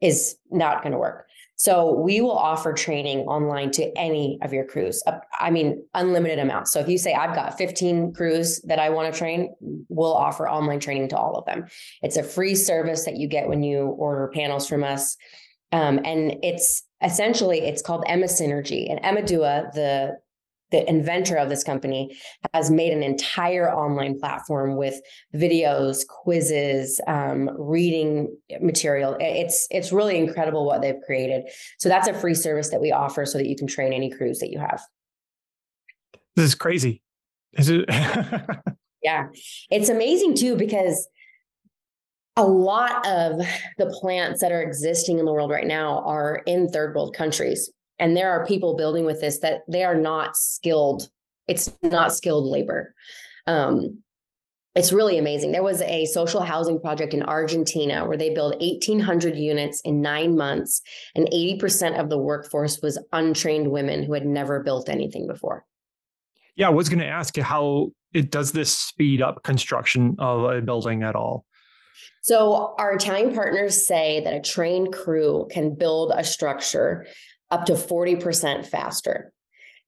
is 0.00 0.36
not 0.50 0.82
going 0.82 0.92
to 0.92 0.98
work 0.98 1.26
so 1.56 1.92
we 1.92 2.20
will 2.20 2.36
offer 2.36 2.74
training 2.74 3.20
online 3.20 3.70
to 3.72 3.90
any 3.96 4.38
of 4.42 4.52
your 4.52 4.64
crews. 4.64 5.02
I 5.40 5.50
mean, 5.50 5.82
unlimited 5.94 6.38
amounts. 6.38 6.70
So 6.70 6.80
if 6.80 6.88
you 6.88 6.98
say 6.98 7.14
I've 7.14 7.34
got 7.34 7.56
15 7.56 8.12
crews 8.12 8.60
that 8.64 8.78
I 8.78 8.90
want 8.90 9.12
to 9.12 9.18
train, 9.18 9.54
we'll 9.88 10.14
offer 10.14 10.48
online 10.48 10.80
training 10.80 11.08
to 11.08 11.16
all 11.16 11.36
of 11.36 11.46
them. 11.46 11.66
It's 12.02 12.18
a 12.18 12.22
free 12.22 12.54
service 12.54 13.06
that 13.06 13.16
you 13.16 13.26
get 13.26 13.48
when 13.48 13.62
you 13.62 13.86
order 13.86 14.30
panels 14.34 14.68
from 14.68 14.84
us. 14.84 15.16
Um, 15.72 15.98
and 16.04 16.36
it's 16.42 16.82
essentially 17.02 17.60
it's 17.60 17.82
called 17.82 18.04
Emma 18.06 18.26
Synergy. 18.26 18.90
And 18.90 19.00
Emmedue, 19.00 19.72
the 19.72 20.18
the 20.70 20.88
inventor 20.88 21.36
of 21.36 21.48
this 21.48 21.62
company 21.62 22.16
has 22.52 22.70
made 22.70 22.92
an 22.92 23.02
entire 23.02 23.72
online 23.72 24.18
platform 24.18 24.76
with 24.76 25.00
videos 25.34 26.06
quizzes 26.06 27.00
um, 27.06 27.50
reading 27.58 28.36
material. 28.60 29.16
It's 29.20 29.66
it's 29.70 29.92
really 29.92 30.18
incredible 30.18 30.66
what 30.66 30.82
they've 30.82 31.00
created. 31.04 31.44
So 31.78 31.88
that's 31.88 32.08
a 32.08 32.14
free 32.14 32.34
service 32.34 32.70
that 32.70 32.80
we 32.80 32.92
offer 32.92 33.24
so 33.26 33.38
that 33.38 33.46
you 33.46 33.56
can 33.56 33.66
train 33.66 33.92
any 33.92 34.10
crews 34.10 34.40
that 34.40 34.50
you 34.50 34.58
have. 34.58 34.82
This 36.34 36.46
is 36.46 36.54
crazy. 36.54 37.02
Is 37.52 37.70
it? 37.70 37.88
Yeah. 39.06 39.28
It's 39.70 39.88
amazing 39.88 40.34
too 40.34 40.56
because 40.56 41.06
a 42.36 42.44
lot 42.44 43.06
of 43.06 43.38
the 43.78 43.86
plants 44.00 44.40
that 44.40 44.50
are 44.50 44.60
existing 44.60 45.20
in 45.20 45.26
the 45.26 45.32
world 45.32 45.48
right 45.48 45.66
now 45.66 46.00
are 46.00 46.42
in 46.44 46.68
third 46.68 46.92
world 46.92 47.14
countries 47.14 47.70
and 47.98 48.16
there 48.16 48.30
are 48.30 48.46
people 48.46 48.76
building 48.76 49.04
with 49.04 49.20
this 49.20 49.38
that 49.40 49.62
they 49.68 49.84
are 49.84 49.96
not 49.96 50.36
skilled 50.36 51.08
it's 51.48 51.72
not 51.82 52.14
skilled 52.14 52.46
labor. 52.46 52.94
Um, 53.46 54.02
it's 54.74 54.92
really 54.92 55.16
amazing. 55.16 55.52
There 55.52 55.62
was 55.62 55.80
a 55.80 56.04
social 56.06 56.42
housing 56.42 56.80
project 56.80 57.14
in 57.14 57.22
argentina 57.22 58.04
where 58.04 58.18
they 58.18 58.34
built 58.34 58.60
1800 58.60 59.34
units 59.36 59.80
in 59.82 60.02
nine 60.02 60.36
months 60.36 60.82
and 61.14 61.28
80% 61.30 61.98
of 61.98 62.10
the 62.10 62.18
workforce 62.18 62.80
was 62.82 63.02
untrained 63.12 63.70
women 63.70 64.02
who 64.02 64.12
had 64.12 64.26
never 64.26 64.62
built 64.62 64.88
anything 64.88 65.26
before. 65.26 65.64
Yeah 66.56 66.66
i 66.66 66.70
was 66.70 66.88
going 66.88 66.98
to 66.98 67.06
ask 67.06 67.36
you 67.36 67.42
how 67.42 67.92
it 68.12 68.30
does 68.30 68.52
this 68.52 68.72
speed 68.72 69.22
up 69.22 69.42
construction 69.42 70.16
of 70.18 70.44
a 70.44 70.60
building 70.60 71.02
at 71.02 71.14
all? 71.14 71.46
So, 72.22 72.74
our 72.78 72.94
Italian 72.94 73.34
partners 73.34 73.86
say 73.86 74.20
that 74.24 74.34
a 74.34 74.40
trained 74.40 74.92
crew 74.92 75.46
can 75.50 75.74
build 75.74 76.12
a 76.14 76.24
structure 76.24 77.06
up 77.50 77.66
to 77.66 77.72
40% 77.74 78.66
faster. 78.66 79.32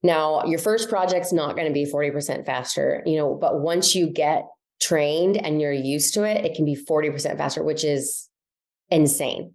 Now, 0.01 0.43
your 0.45 0.59
first 0.59 0.89
project's 0.89 1.33
not 1.33 1.55
going 1.55 1.67
to 1.67 1.73
be 1.73 1.85
40% 1.85 2.45
faster, 2.45 3.03
you 3.05 3.17
know, 3.17 3.35
but 3.35 3.59
once 3.59 3.95
you 3.95 4.07
get 4.07 4.45
trained 4.79 5.37
and 5.37 5.59
you're 5.59 5.73
used 5.73 6.13
to 6.13 6.23
it, 6.23 6.45
it 6.45 6.55
can 6.55 6.63
be 6.63 6.75
40% 6.75 7.37
faster, 7.37 7.63
which 7.63 7.83
is 7.83 8.29
insane. 8.89 9.53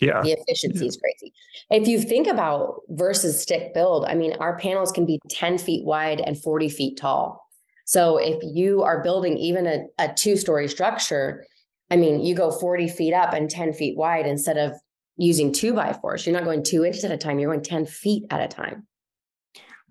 Yeah. 0.00 0.22
The 0.22 0.32
efficiency 0.32 0.86
is 0.86 0.96
crazy. 0.96 1.34
If 1.70 1.86
you 1.86 2.00
think 2.00 2.26
about 2.26 2.80
versus 2.88 3.40
stick 3.40 3.74
build, 3.74 4.06
I 4.06 4.14
mean, 4.14 4.34
our 4.40 4.56
panels 4.58 4.92
can 4.92 5.04
be 5.04 5.20
10 5.28 5.58
feet 5.58 5.84
wide 5.84 6.20
and 6.20 6.40
40 6.40 6.68
feet 6.70 6.96
tall. 6.96 7.44
So 7.84 8.16
if 8.16 8.38
you 8.42 8.82
are 8.82 9.02
building 9.02 9.36
even 9.36 9.66
a, 9.66 9.82
a 9.98 10.12
two 10.14 10.36
story 10.36 10.68
structure, 10.68 11.44
I 11.90 11.96
mean, 11.96 12.20
you 12.20 12.34
go 12.34 12.50
40 12.50 12.88
feet 12.88 13.12
up 13.12 13.34
and 13.34 13.50
10 13.50 13.72
feet 13.74 13.98
wide 13.98 14.26
instead 14.26 14.56
of 14.56 14.72
using 15.20 15.52
two 15.52 15.74
by 15.74 15.92
fours. 15.92 16.26
You're 16.26 16.34
not 16.34 16.44
going 16.44 16.62
two 16.62 16.84
inches 16.84 17.04
at 17.04 17.10
a 17.10 17.16
time, 17.16 17.38
you're 17.38 17.50
going 17.50 17.62
10 17.62 17.86
feet 17.86 18.24
at 18.30 18.40
a 18.40 18.48
time. 18.48 18.86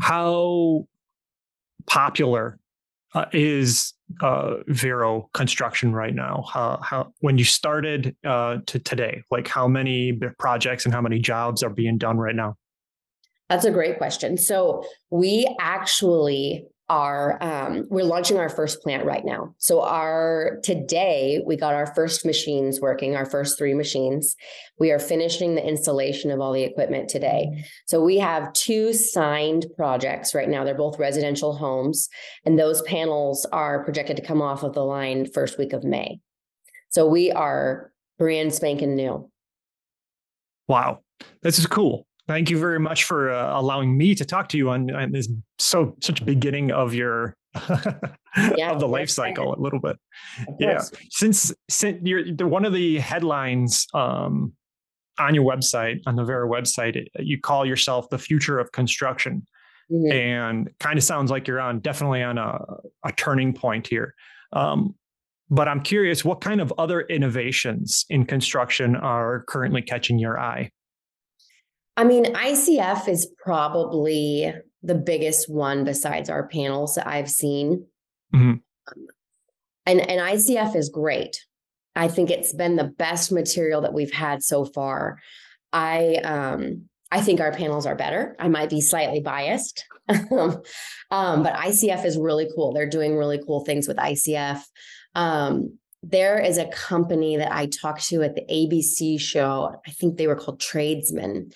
How 0.02 0.88
popular 1.86 2.60
uh, 3.14 3.26
is 3.32 3.94
uh, 4.22 4.56
Vero 4.68 5.30
construction 5.34 5.94
right 5.94 6.14
now? 6.14 6.46
How, 6.52 6.80
how 6.82 7.14
when 7.20 7.38
you 7.38 7.44
started 7.44 8.16
uh, 8.26 8.58
to 8.66 8.80
today, 8.80 9.22
like 9.30 9.48
how 9.48 9.68
many 9.68 10.20
projects 10.40 10.86
and 10.86 10.94
how 10.94 11.02
many 11.02 11.20
jobs 11.20 11.62
are 11.64 11.70
being 11.70 11.98
done 11.98 12.18
right 12.18 12.36
now? 12.36 12.56
That's 13.50 13.66
a 13.66 13.72
great 13.72 13.98
question. 13.98 14.38
So 14.38 14.84
we 15.10 15.48
actually 15.60 16.66
are 16.90 17.42
um, 17.42 17.86
we're 17.90 18.04
launching 18.04 18.38
our 18.38 18.50
first 18.50 18.82
plant 18.82 19.06
right 19.06 19.24
now. 19.24 19.54
So 19.60 19.82
our 19.82 20.60
today 20.64 21.42
we 21.46 21.56
got 21.56 21.76
our 21.76 21.94
first 21.94 22.26
machines 22.26 22.82
working 22.82 23.16
our 23.16 23.26
first 23.26 23.58
three 23.58 23.74
machines. 23.74 24.36
We 24.80 24.92
are 24.92 25.00
finishing 25.00 25.56
the 25.56 25.66
installation 25.66 26.32
of 26.32 26.42
all 26.42 26.52
the 26.52 26.64
equipment 26.64 27.10
today. 27.10 27.64
So 27.86 28.04
we 28.04 28.18
have 28.18 28.52
two 28.54 28.94
signed 28.94 29.68
projects 29.78 30.34
right 30.34 30.50
now. 30.50 30.64
They're 30.64 30.76
both 30.76 31.00
residential 31.00 31.56
homes 31.56 32.10
and 32.46 32.58
those 32.58 32.82
panels 32.82 33.46
are 33.52 33.84
projected 33.84 34.18
to 34.18 34.26
come 34.26 34.42
off 34.42 34.64
of 34.64 34.74
the 34.74 34.84
line 34.84 35.26
first 35.32 35.58
week 35.58 35.74
of 35.74 35.84
may. 35.84 36.20
So 36.90 37.08
we 37.08 37.32
are 37.32 37.92
brand 38.18 38.54
spanking 38.54 38.96
new. 38.96 39.30
Wow. 40.68 41.00
This 41.42 41.60
is 41.60 41.68
cool 41.68 42.08
thank 42.30 42.52
you 42.52 42.60
very 42.60 42.80
much 42.80 43.06
for 43.06 43.32
uh, 43.32 43.60
allowing 43.60 43.98
me 43.98 44.14
to 44.14 44.24
talk 44.24 44.50
to 44.50 44.58
you 44.58 44.70
on, 44.70 44.94
on 44.94 45.12
this 45.12 45.28
so 45.58 45.96
such 46.00 46.24
beginning 46.24 46.72
of 46.72 46.94
your 46.94 47.36
yeah, 48.56 48.72
of 48.72 48.80
the 48.80 48.88
life 48.88 49.10
cycle 49.10 49.56
a 49.56 49.60
little 49.60 49.80
bit. 49.80 49.98
Yeah, 50.60 50.84
since 51.10 51.52
since 51.68 51.98
you're 52.04 52.48
one 52.48 52.66
of 52.66 52.74
the 52.74 53.00
headlines 53.00 53.88
um, 53.96 54.54
on 55.18 55.34
your 55.34 55.44
website 55.44 56.02
on 56.06 56.16
the 56.16 56.24
Vero 56.24 56.48
website, 56.48 57.04
you 57.18 57.42
call 57.42 57.66
yourself 57.66 58.08
the 58.12 58.20
future 58.20 58.60
of 58.60 58.72
construction, 58.72 59.42
mm-hmm. 59.92 60.12
and 60.12 60.70
kind 60.80 61.00
of 61.00 61.04
sounds 61.04 61.32
like 61.32 61.48
you're 61.48 61.60
on 61.60 61.80
definitely 61.80 62.22
on 62.22 62.38
a, 62.38 62.60
a 63.04 63.12
turning 63.14 63.54
point 63.54 63.88
here. 63.88 64.14
Um, 64.54 64.94
but 65.50 65.68
I'm 65.68 65.82
curious, 65.82 66.24
what 66.24 66.42
kind 66.42 66.62
of 66.62 66.72
other 66.78 67.02
innovations 67.02 68.06
in 68.12 68.28
construction 68.28 68.96
are 68.96 69.44
currently 69.48 69.82
catching 69.82 70.20
your 70.20 70.40
eye? 70.40 70.70
I 72.00 72.06
mean, 72.06 72.34
ICF 72.34 73.10
is 73.10 73.30
probably 73.44 74.54
the 74.84 74.96
biggest 74.96 75.50
one 75.50 75.84
besides 75.84 76.30
our 76.30 76.48
panels 76.48 76.96
that 76.96 77.06
I've 77.06 77.30
seen. 77.30 77.88
Mm-hmm. 78.34 78.54
and 79.86 80.00
and 80.00 80.22
ICF 80.22 80.78
is 80.78 80.88
great. 80.88 81.46
I 81.98 82.08
think 82.08 82.30
it's 82.30 82.54
been 82.54 82.78
the 82.78 82.86
best 82.86 83.34
material 83.34 83.82
that 83.82 83.94
we've 83.94 84.14
had 84.14 84.44
so 84.44 84.64
far. 84.64 85.18
I 85.74 86.16
um, 86.24 86.86
I 87.12 87.20
think 87.20 87.42
our 87.42 87.52
panels 87.52 87.86
are 87.86 87.96
better. 87.96 88.34
I 88.40 88.48
might 88.48 88.70
be 88.70 88.80
slightly 88.80 89.20
biased, 89.20 89.84
um, 90.10 90.62
but 91.10 91.54
ICF 91.54 92.06
is 92.06 92.18
really 92.18 92.48
cool. 92.56 92.72
They're 92.72 92.90
doing 92.90 93.18
really 93.18 93.42
cool 93.46 93.66
things 93.66 93.90
with 93.90 93.98
ICF. 93.98 94.62
Um, 95.16 95.78
there 96.02 96.40
is 96.40 96.58
a 96.58 96.68
company 96.68 97.36
that 97.36 97.54
I 97.54 97.66
talked 97.66 98.08
to 98.08 98.22
at 98.22 98.36
the 98.36 98.46
ABC 98.50 99.20
show. 99.20 99.76
I 99.86 99.92
think 99.92 100.16
they 100.16 100.28
were 100.28 100.38
called 100.38 100.62
Tradesmen. 100.62 101.52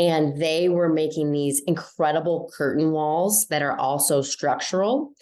And 0.00 0.40
they 0.40 0.70
were 0.70 0.88
making 0.88 1.30
these 1.30 1.60
incredible 1.66 2.50
curtain 2.56 2.90
walls 2.90 3.46
that 3.50 3.60
are 3.60 3.78
also 3.78 4.22
structural. 4.22 5.12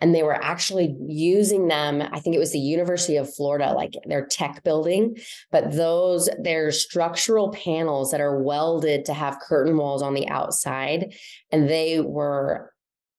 And 0.00 0.12
they 0.12 0.24
were 0.24 0.34
actually 0.34 0.94
using 1.06 1.68
them 1.68 2.02
i 2.02 2.20
think 2.20 2.36
it 2.36 2.40
was 2.40 2.52
the 2.52 2.58
university 2.58 3.16
of 3.16 3.32
florida 3.32 3.72
like 3.72 3.94
their 4.04 4.26
tech 4.26 4.62
building 4.62 5.16
but 5.50 5.72
those 5.72 6.28
they're 6.42 6.72
structural 6.72 7.52
panels 7.52 8.10
that 8.10 8.20
are 8.20 8.42
welded 8.42 9.06
to 9.06 9.14
have 9.14 9.40
curtain 9.40 9.78
walls 9.78 10.02
on 10.02 10.12
the 10.12 10.28
outside. 10.28 11.14
And 11.50 11.70
they 11.70 12.00
were 12.00 12.72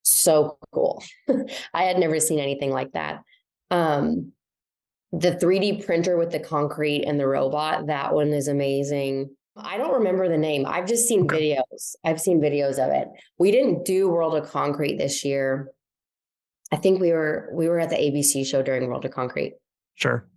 so 0.04 0.58
cool. 0.72 1.04
I 1.74 1.84
had 1.84 1.98
never 1.98 2.20
seen 2.20 2.40
anything 2.40 2.72
like 2.72 2.92
that. 2.92 3.22
Um 3.72 4.34
the 5.12 5.32
3d 5.32 5.86
printer 5.86 6.18
with 6.18 6.32
the 6.32 6.40
concrete 6.40 7.06
and 7.06 7.18
the 7.18 7.28
robot 7.28 7.88
that 7.88 8.14
one 8.14 8.34
is 8.34 8.50
amazing 8.50 9.30
I 9.58 9.78
don't 9.78 9.94
remember 9.94 10.28
the 10.28 10.38
name. 10.38 10.66
I've 10.66 10.88
just 10.88 11.08
seen 11.08 11.24
okay. 11.24 11.56
videos. 11.56 11.96
I've 12.04 12.20
seen 12.20 12.42
videos 12.42 12.74
of 12.74 12.92
it. 12.92 13.08
We 13.40 13.52
didn't 13.52 13.86
do 13.86 14.10
World 14.10 14.36
of 14.36 14.50
Concrete 14.50 14.98
this 14.98 15.24
year. 15.24 15.72
I 16.72 16.78
think 16.78 17.00
we 17.00 17.12
were 17.12 17.50
we 17.54 17.70
were 17.70 17.80
at 17.80 17.90
the 17.90 17.96
ABC 17.96 18.46
show 18.46 18.62
during 18.62 18.88
World 18.88 19.06
of 19.06 19.12
Concrete. 19.12 19.54
Sure. 19.96 20.28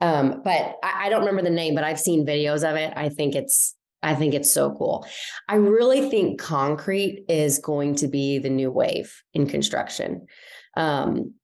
Um, 0.00 0.42
but 0.44 0.76
I, 0.82 1.06
I 1.06 1.08
don't 1.08 1.20
remember 1.20 1.42
the 1.42 1.50
name, 1.50 1.74
but 1.74 1.84
I've 1.84 1.98
seen 1.98 2.24
videos 2.24 2.68
of 2.68 2.76
it. 2.76 2.92
I 2.96 3.08
think 3.08 3.34
it's 3.34 3.74
I 4.02 4.14
think 4.14 4.34
it's 4.34 4.52
so 4.52 4.74
cool. 4.76 5.06
I 5.48 5.56
really 5.56 6.08
think 6.08 6.40
concrete 6.40 7.24
is 7.28 7.58
going 7.58 7.96
to 7.96 8.06
be 8.06 8.38
the 8.38 8.50
new 8.50 8.70
wave 8.70 9.22
in 9.34 9.48
construction. 9.48 10.26
Um, 10.76 11.34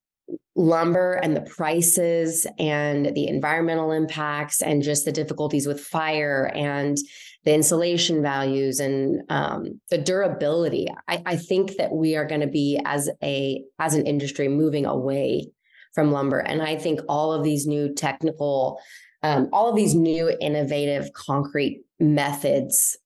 lumber 0.57 1.13
and 1.23 1.37
the 1.37 1.43
prices 1.43 2.47
and 2.59 3.15
the 3.15 3.27
environmental 3.27 3.93
impacts 3.93 4.63
and 4.63 4.83
just 4.83 5.05
the 5.05 5.13
difficulties 5.13 5.67
with 5.67 5.81
fire 5.81 6.51
and 6.55 6.97
the 7.45 7.53
insulation 7.53 8.23
values 8.23 8.81
and 8.81 9.23
um, 9.29 9.81
the 9.91 9.99
durability. 9.99 10.89
I, 11.09 11.23
I 11.27 11.37
think 11.37 11.77
that 11.77 11.93
we 11.93 12.17
are 12.17 12.25
going 12.25 12.41
to 12.41 12.47
be 12.47 12.81
as 12.85 13.11
a 13.23 13.63
as 13.79 13.95
an 13.95 14.07
industry 14.07 14.49
moving 14.49 14.87
away 14.87 15.49
from 15.95 16.11
lumber, 16.11 16.39
and 16.39 16.63
I 16.63 16.77
think 16.77 17.01
all 17.09 17.33
of 17.33 17.45
these 17.45 17.67
new 17.67 17.95
technical, 17.95 18.81
um, 19.23 19.49
all 19.53 19.69
of 19.69 19.77
these 19.77 19.95
new 19.95 20.35
innovative 20.41 21.13
concrete 21.13 21.83
methods, 22.01 22.97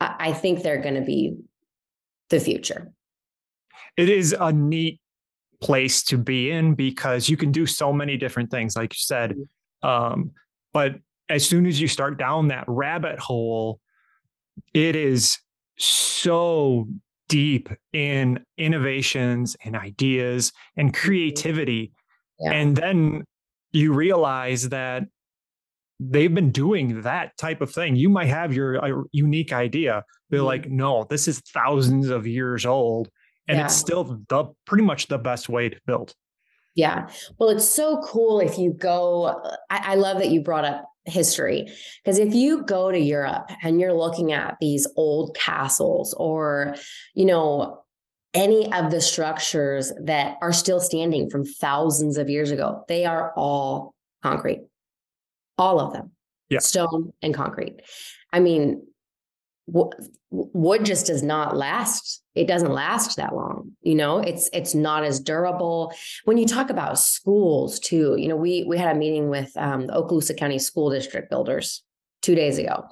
I, 0.00 0.14
I 0.18 0.32
think 0.32 0.62
they're 0.62 0.82
going 0.82 0.94
to 0.94 1.00
be 1.00 1.36
the 2.30 2.40
future. 2.40 2.92
It 3.96 4.08
is 4.08 4.36
a 4.38 4.52
neat 4.52 5.00
place 5.60 6.02
to 6.04 6.18
be 6.18 6.50
in 6.50 6.74
because 6.74 7.28
you 7.28 7.36
can 7.36 7.52
do 7.52 7.66
so 7.66 7.92
many 7.92 8.16
different 8.16 8.50
things, 8.50 8.76
like 8.76 8.94
you 8.94 9.00
said. 9.00 9.32
Mm-hmm. 9.32 9.88
Um, 9.88 10.30
but 10.72 10.96
as 11.28 11.46
soon 11.46 11.66
as 11.66 11.80
you 11.80 11.88
start 11.88 12.18
down 12.18 12.48
that 12.48 12.64
rabbit 12.66 13.18
hole, 13.18 13.80
it 14.74 14.96
is 14.96 15.38
so 15.76 16.88
deep 17.28 17.68
in 17.92 18.44
innovations 18.56 19.56
and 19.64 19.76
ideas 19.76 20.52
and 20.76 20.92
mm-hmm. 20.92 21.06
creativity. 21.06 21.92
Yeah. 22.40 22.52
And 22.52 22.76
then 22.76 23.24
you 23.72 23.92
realize 23.92 24.68
that 24.70 25.04
they've 26.00 26.34
been 26.34 26.52
doing 26.52 27.02
that 27.02 27.36
type 27.36 27.60
of 27.60 27.72
thing. 27.72 27.96
You 27.96 28.08
might 28.08 28.28
have 28.28 28.54
your 28.54 28.82
uh, 28.82 29.02
unique 29.12 29.52
idea, 29.52 30.04
but 30.30 30.38
mm-hmm. 30.38 30.46
like, 30.46 30.70
no, 30.70 31.04
this 31.10 31.28
is 31.28 31.40
thousands 31.40 32.08
of 32.08 32.26
years 32.26 32.64
old 32.64 33.10
and 33.48 33.58
yeah. 33.58 33.64
it's 33.64 33.74
still 33.74 34.04
the 34.04 34.44
pretty 34.66 34.84
much 34.84 35.08
the 35.08 35.18
best 35.18 35.48
way 35.48 35.68
to 35.68 35.76
build. 35.86 36.14
Yeah. 36.74 37.08
Well, 37.38 37.48
it's 37.48 37.68
so 37.68 38.00
cool 38.04 38.40
if 38.40 38.58
you 38.58 38.72
go. 38.72 39.42
I, 39.70 39.92
I 39.92 39.94
love 39.96 40.18
that 40.18 40.30
you 40.30 40.42
brought 40.42 40.64
up 40.64 40.84
history 41.06 41.66
because 42.04 42.18
if 42.18 42.34
you 42.34 42.62
go 42.62 42.92
to 42.92 42.98
Europe 42.98 43.50
and 43.62 43.80
you're 43.80 43.94
looking 43.94 44.32
at 44.32 44.56
these 44.60 44.86
old 44.96 45.34
castles 45.34 46.14
or, 46.14 46.76
you 47.14 47.24
know, 47.24 47.82
any 48.34 48.72
of 48.72 48.90
the 48.90 49.00
structures 49.00 49.92
that 50.04 50.36
are 50.42 50.52
still 50.52 50.80
standing 50.80 51.30
from 51.30 51.44
thousands 51.44 52.18
of 52.18 52.28
years 52.28 52.50
ago, 52.50 52.84
they 52.86 53.06
are 53.06 53.32
all 53.34 53.94
concrete, 54.22 54.60
all 55.56 55.80
of 55.80 55.92
them, 55.92 56.12
yeah. 56.50 56.58
stone 56.58 57.12
and 57.22 57.34
concrete. 57.34 57.80
I 58.32 58.40
mean, 58.40 58.86
wood 60.30 60.84
just 60.84 61.06
does 61.06 61.22
not 61.22 61.56
last. 61.56 62.22
It 62.34 62.46
doesn't 62.46 62.72
last 62.72 63.16
that 63.16 63.34
long 63.34 63.72
you 63.82 63.94
know? 63.94 64.18
It's 64.18 64.48
it's 64.52 64.74
not 64.74 65.04
as 65.04 65.20
durable. 65.20 65.92
When 66.24 66.38
you 66.38 66.46
talk 66.46 66.70
about 66.70 66.98
schools 66.98 67.78
too 67.78 68.16
you 68.18 68.28
know 68.28 68.36
we 68.36 68.64
we 68.64 68.78
had 68.78 68.94
a 68.94 68.98
meeting 68.98 69.28
with 69.28 69.50
um, 69.56 69.86
the 69.86 69.92
okaloosa 69.92 70.36
county 70.36 70.58
school 70.58 70.90
district 70.90 71.30
builders 71.30 71.82
two 72.22 72.34
days 72.34 72.58
ago 72.58 72.84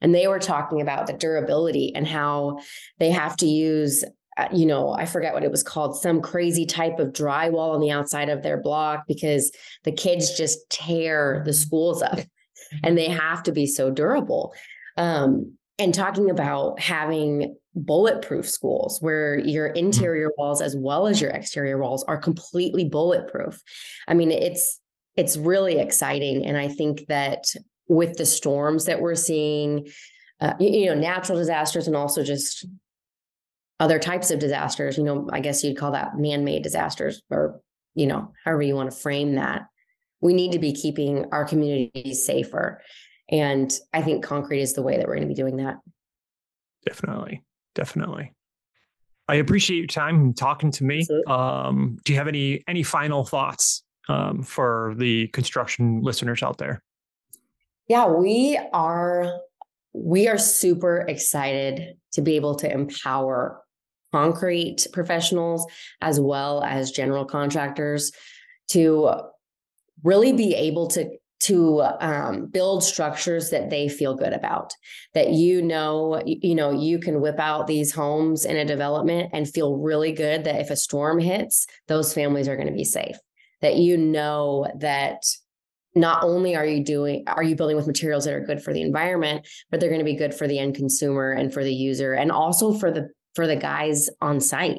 and 0.00 0.14
they 0.14 0.26
were 0.26 0.40
talking 0.40 0.80
about 0.80 1.06
the 1.06 1.12
durability 1.12 1.94
and 1.94 2.06
how 2.06 2.58
they 2.98 3.10
have 3.10 3.36
to 3.36 3.46
use 3.46 4.04
uh, 4.36 4.48
you 4.52 4.66
know 4.66 4.92
i 4.92 5.04
forget 5.04 5.34
what 5.34 5.44
it 5.44 5.50
was 5.50 5.62
called 5.62 5.96
some 5.96 6.20
crazy 6.20 6.66
type 6.66 6.98
of 6.98 7.12
drywall 7.12 7.74
on 7.74 7.80
the 7.80 7.92
outside 7.92 8.28
of 8.28 8.42
their 8.42 8.60
block 8.60 9.04
because 9.06 9.52
the 9.84 9.92
kids 9.92 10.36
just 10.36 10.58
tear 10.68 11.42
the 11.46 11.52
schools 11.52 12.02
up 12.02 12.18
and 12.82 12.96
they 12.96 13.08
have 13.08 13.42
to 13.44 13.52
be 13.52 13.66
so 13.66 13.90
durable. 13.90 14.54
Um, 14.96 15.56
and 15.82 15.92
talking 15.92 16.30
about 16.30 16.78
having 16.78 17.56
bulletproof 17.74 18.48
schools 18.48 18.98
where 19.00 19.38
your 19.38 19.68
mm-hmm. 19.68 19.86
interior 19.86 20.30
walls 20.38 20.60
as 20.60 20.76
well 20.76 21.08
as 21.08 21.20
your 21.20 21.30
exterior 21.30 21.76
walls 21.78 22.04
are 22.04 22.16
completely 22.16 22.84
bulletproof. 22.88 23.60
I 24.06 24.14
mean, 24.14 24.30
it's 24.30 24.78
it's 25.16 25.36
really 25.36 25.78
exciting 25.78 26.46
and 26.46 26.56
I 26.56 26.68
think 26.68 27.06
that 27.08 27.44
with 27.88 28.16
the 28.16 28.24
storms 28.24 28.86
that 28.86 29.00
we're 29.00 29.16
seeing, 29.16 29.88
uh, 30.40 30.54
you, 30.60 30.70
you 30.70 30.86
know, 30.86 30.94
natural 30.94 31.36
disasters 31.36 31.86
and 31.86 31.96
also 31.96 32.22
just 32.22 32.64
other 33.80 33.98
types 33.98 34.30
of 34.30 34.38
disasters, 34.38 34.96
you 34.96 35.04
know, 35.04 35.28
I 35.32 35.40
guess 35.40 35.64
you'd 35.64 35.76
call 35.76 35.92
that 35.92 36.16
man-made 36.16 36.62
disasters 36.62 37.20
or, 37.28 37.60
you 37.94 38.06
know, 38.06 38.32
however 38.44 38.62
you 38.62 38.76
want 38.76 38.90
to 38.90 38.96
frame 38.96 39.34
that. 39.34 39.62
We 40.20 40.32
need 40.32 40.52
to 40.52 40.60
be 40.60 40.72
keeping 40.72 41.26
our 41.32 41.44
communities 41.44 42.24
safer. 42.24 42.80
And 43.32 43.72
I 43.94 44.02
think 44.02 44.22
concrete 44.22 44.60
is 44.60 44.74
the 44.74 44.82
way 44.82 44.98
that 44.98 45.08
we're 45.08 45.16
going 45.16 45.26
to 45.26 45.34
be 45.34 45.34
doing 45.34 45.56
that. 45.56 45.78
Definitely. 46.86 47.42
Definitely. 47.74 48.34
I 49.28 49.36
appreciate 49.36 49.78
your 49.78 49.86
time 49.86 50.34
talking 50.34 50.70
to 50.72 50.84
me. 50.84 51.06
Um, 51.26 51.98
do 52.04 52.12
you 52.12 52.18
have 52.18 52.28
any 52.28 52.62
any 52.68 52.82
final 52.82 53.24
thoughts 53.24 53.82
um, 54.08 54.42
for 54.42 54.94
the 54.98 55.28
construction 55.28 56.02
listeners 56.02 56.42
out 56.42 56.58
there? 56.58 56.82
Yeah, 57.88 58.06
we 58.06 58.58
are 58.72 59.40
we 59.94 60.28
are 60.28 60.38
super 60.38 60.98
excited 61.08 61.96
to 62.12 62.20
be 62.20 62.36
able 62.36 62.56
to 62.56 62.70
empower 62.70 63.62
concrete 64.12 64.86
professionals 64.92 65.66
as 66.02 66.20
well 66.20 66.62
as 66.62 66.90
general 66.90 67.24
contractors 67.24 68.12
to 68.68 69.10
really 70.02 70.32
be 70.32 70.54
able 70.54 70.88
to 70.88 71.08
to 71.42 71.82
um, 72.00 72.46
build 72.46 72.84
structures 72.84 73.50
that 73.50 73.70
they 73.70 73.88
feel 73.88 74.14
good 74.14 74.32
about 74.32 74.72
that 75.14 75.30
you 75.30 75.62
know 75.62 76.22
you 76.24 76.54
know 76.54 76.70
you 76.70 76.98
can 76.98 77.20
whip 77.20 77.38
out 77.38 77.66
these 77.66 77.92
homes 77.92 78.44
in 78.44 78.56
a 78.56 78.64
development 78.64 79.30
and 79.32 79.48
feel 79.48 79.76
really 79.76 80.12
good 80.12 80.44
that 80.44 80.60
if 80.60 80.70
a 80.70 80.76
storm 80.76 81.18
hits 81.18 81.66
those 81.88 82.14
families 82.14 82.48
are 82.48 82.56
going 82.56 82.68
to 82.68 82.72
be 82.72 82.84
safe. 82.84 83.16
That 83.60 83.76
you 83.76 83.96
know 83.96 84.66
that 84.78 85.22
not 85.94 86.24
only 86.24 86.56
are 86.56 86.66
you 86.66 86.82
doing 86.82 87.24
are 87.26 87.42
you 87.42 87.54
building 87.54 87.76
with 87.76 87.86
materials 87.86 88.24
that 88.24 88.34
are 88.34 88.44
good 88.44 88.62
for 88.62 88.72
the 88.72 88.80
environment 88.80 89.46
but 89.70 89.78
they're 89.78 89.90
going 89.90 90.00
to 90.00 90.04
be 90.04 90.16
good 90.16 90.34
for 90.34 90.48
the 90.48 90.58
end 90.58 90.74
consumer 90.74 91.32
and 91.32 91.52
for 91.52 91.62
the 91.62 91.74
user 91.74 92.14
and 92.14 92.32
also 92.32 92.72
for 92.72 92.90
the 92.90 93.08
for 93.34 93.46
the 93.46 93.56
guys 93.56 94.08
on 94.20 94.40
site 94.40 94.78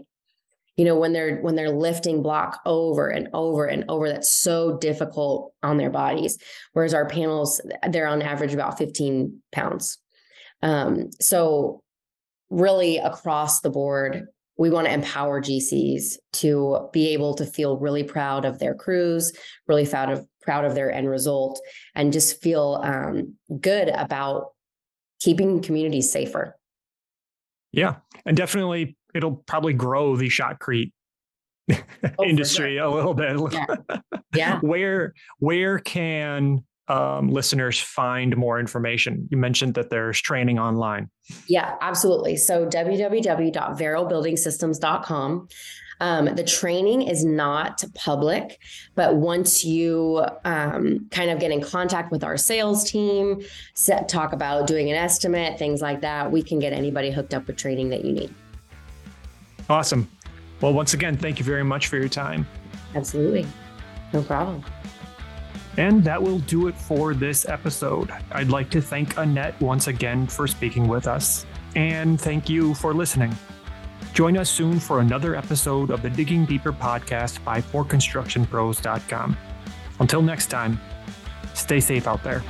you 0.76 0.86
know 0.86 0.96
when 0.96 1.14
they're 1.14 1.38
when 1.42 1.56
they're 1.56 1.70
lifting 1.70 2.22
block 2.22 2.60
over 2.66 3.10
and 3.10 3.30
over 3.34 3.66
and 3.66 3.86
over 3.90 4.10
that's 4.10 4.34
so 4.34 4.78
difficult 4.78 5.54
on 5.62 5.78
their 5.78 5.90
bodies. 5.90 6.38
Whereas 6.74 6.94
our 6.94 7.08
panels 7.08 7.62
they're 7.90 8.08
on 8.08 8.22
average 8.22 8.54
about 8.54 8.78
15 8.78 9.42
pounds. 9.52 9.98
Um, 10.62 11.10
so 11.20 11.82
really 12.50 12.98
across 12.98 13.62
the 13.62 13.70
board 13.70 14.28
we 14.58 14.70
want 14.70 14.86
to 14.86 14.94
empower 14.94 15.42
gcs 15.42 16.18
to 16.32 16.88
be 16.94 17.10
able 17.10 17.34
to 17.34 17.46
feel 17.46 17.78
really 17.78 18.04
proud 18.04 18.46
of 18.46 18.60
their 18.60 18.76
crews 18.76 19.34
really 19.68 19.86
proud 19.86 20.12
of 20.12 20.28
proud 20.42 20.64
of 20.64 20.76
their 20.76 20.92
end 20.92 21.10
result 21.10 21.60
and 21.96 22.14
just 22.14 22.42
feel 22.42 22.80
um, 22.84 23.34
good 23.60 23.90
about 23.90 24.52
keeping 25.20 25.62
communities 25.62 26.12
safer. 26.12 26.58
Yeah 27.72 27.96
and 28.26 28.38
definitely 28.38 28.96
it'll 29.14 29.44
probably 29.48 29.74
grow 29.74 30.16
the 30.16 30.28
shotcrete 30.28 30.92
oh, 31.72 32.24
industry 32.24 32.78
sure. 32.78 32.86
a 32.86 32.94
little 32.94 33.14
bit. 33.14 33.38
Yeah. 33.52 33.76
yeah. 34.36 34.60
where 34.62 35.14
where 35.40 35.80
can 35.80 36.64
um, 36.88 37.28
listeners 37.30 37.80
find 37.80 38.36
more 38.36 38.60
information? 38.60 39.30
You 39.32 39.38
mentioned 39.38 39.76
that 39.76 39.90
there's 39.90 40.20
training 40.22 40.60
online. 40.60 41.10
Yeah, 41.48 41.76
absolutely. 41.82 42.36
So 42.38 42.66
www.verobuildingsystems.com. 42.66 45.48
Um, 46.00 46.26
the 46.36 46.44
training 46.44 47.04
is 47.04 47.24
not 47.24 47.84
public, 47.96 48.60
but 48.96 49.16
once 49.16 49.64
you 49.64 50.26
um, 50.44 51.08
kind 51.12 51.30
of 51.30 51.40
get 51.40 51.52
in 51.52 51.62
contact 51.62 52.12
with 52.12 52.26
our 52.26 52.36
sales 52.36 52.84
team, 52.84 53.42
set, 53.74 54.10
talk 54.10 54.34
about 54.34 54.68
doing 54.68 54.90
an 54.90 54.98
estimate, 54.98 55.58
things 55.58 55.82
like 55.82 56.02
that, 56.02 56.30
we 56.30 56.44
can 56.44 56.60
get 56.60 56.74
anybody 56.74 57.10
hooked 57.10 57.34
up 57.34 57.48
with 57.48 57.56
training 57.56 57.88
that 57.90 58.04
you 58.04 58.12
need. 58.12 58.36
Awesome. 59.70 60.10
Well, 60.62 60.74
once 60.74 60.94
again, 60.94 61.18
thank 61.18 61.40
you 61.40 61.46
very 61.46 61.64
much 61.64 61.88
for 61.88 61.98
your 61.98 62.10
time. 62.10 62.48
Absolutely. 62.96 63.46
No 64.14 64.22
problem. 64.22 64.64
And 65.78 66.04
that 66.04 66.22
will 66.22 66.40
do 66.40 66.68
it 66.68 66.76
for 66.76 67.14
this 67.14 67.48
episode. 67.48 68.12
I'd 68.32 68.50
like 68.50 68.70
to 68.72 68.82
thank 68.82 69.18
Annette 69.18 69.60
once 69.60 69.88
again 69.88 70.28
for 70.28 70.48
speaking 70.48 70.88
with 70.88 71.08
us, 71.08 71.46
and 71.76 72.22
thank 72.22 72.48
you 72.48 72.76
for 72.76 72.94
listening. 72.94 73.36
Join 74.14 74.38
us 74.38 74.50
soon 74.50 74.80
for 74.80 75.00
another 75.00 75.36
episode 75.36 75.90
of 75.90 76.04
the 76.04 76.10
Digging 76.10 76.46
Deeper 76.46 76.72
podcast 76.72 77.44
by 77.44 77.60
ForConstructionPros.com. 77.60 79.38
Until 80.00 80.22
next 80.22 80.48
time, 80.48 80.80
stay 81.56 81.80
safe 81.80 82.08
out 82.08 82.24
there. 82.24 82.44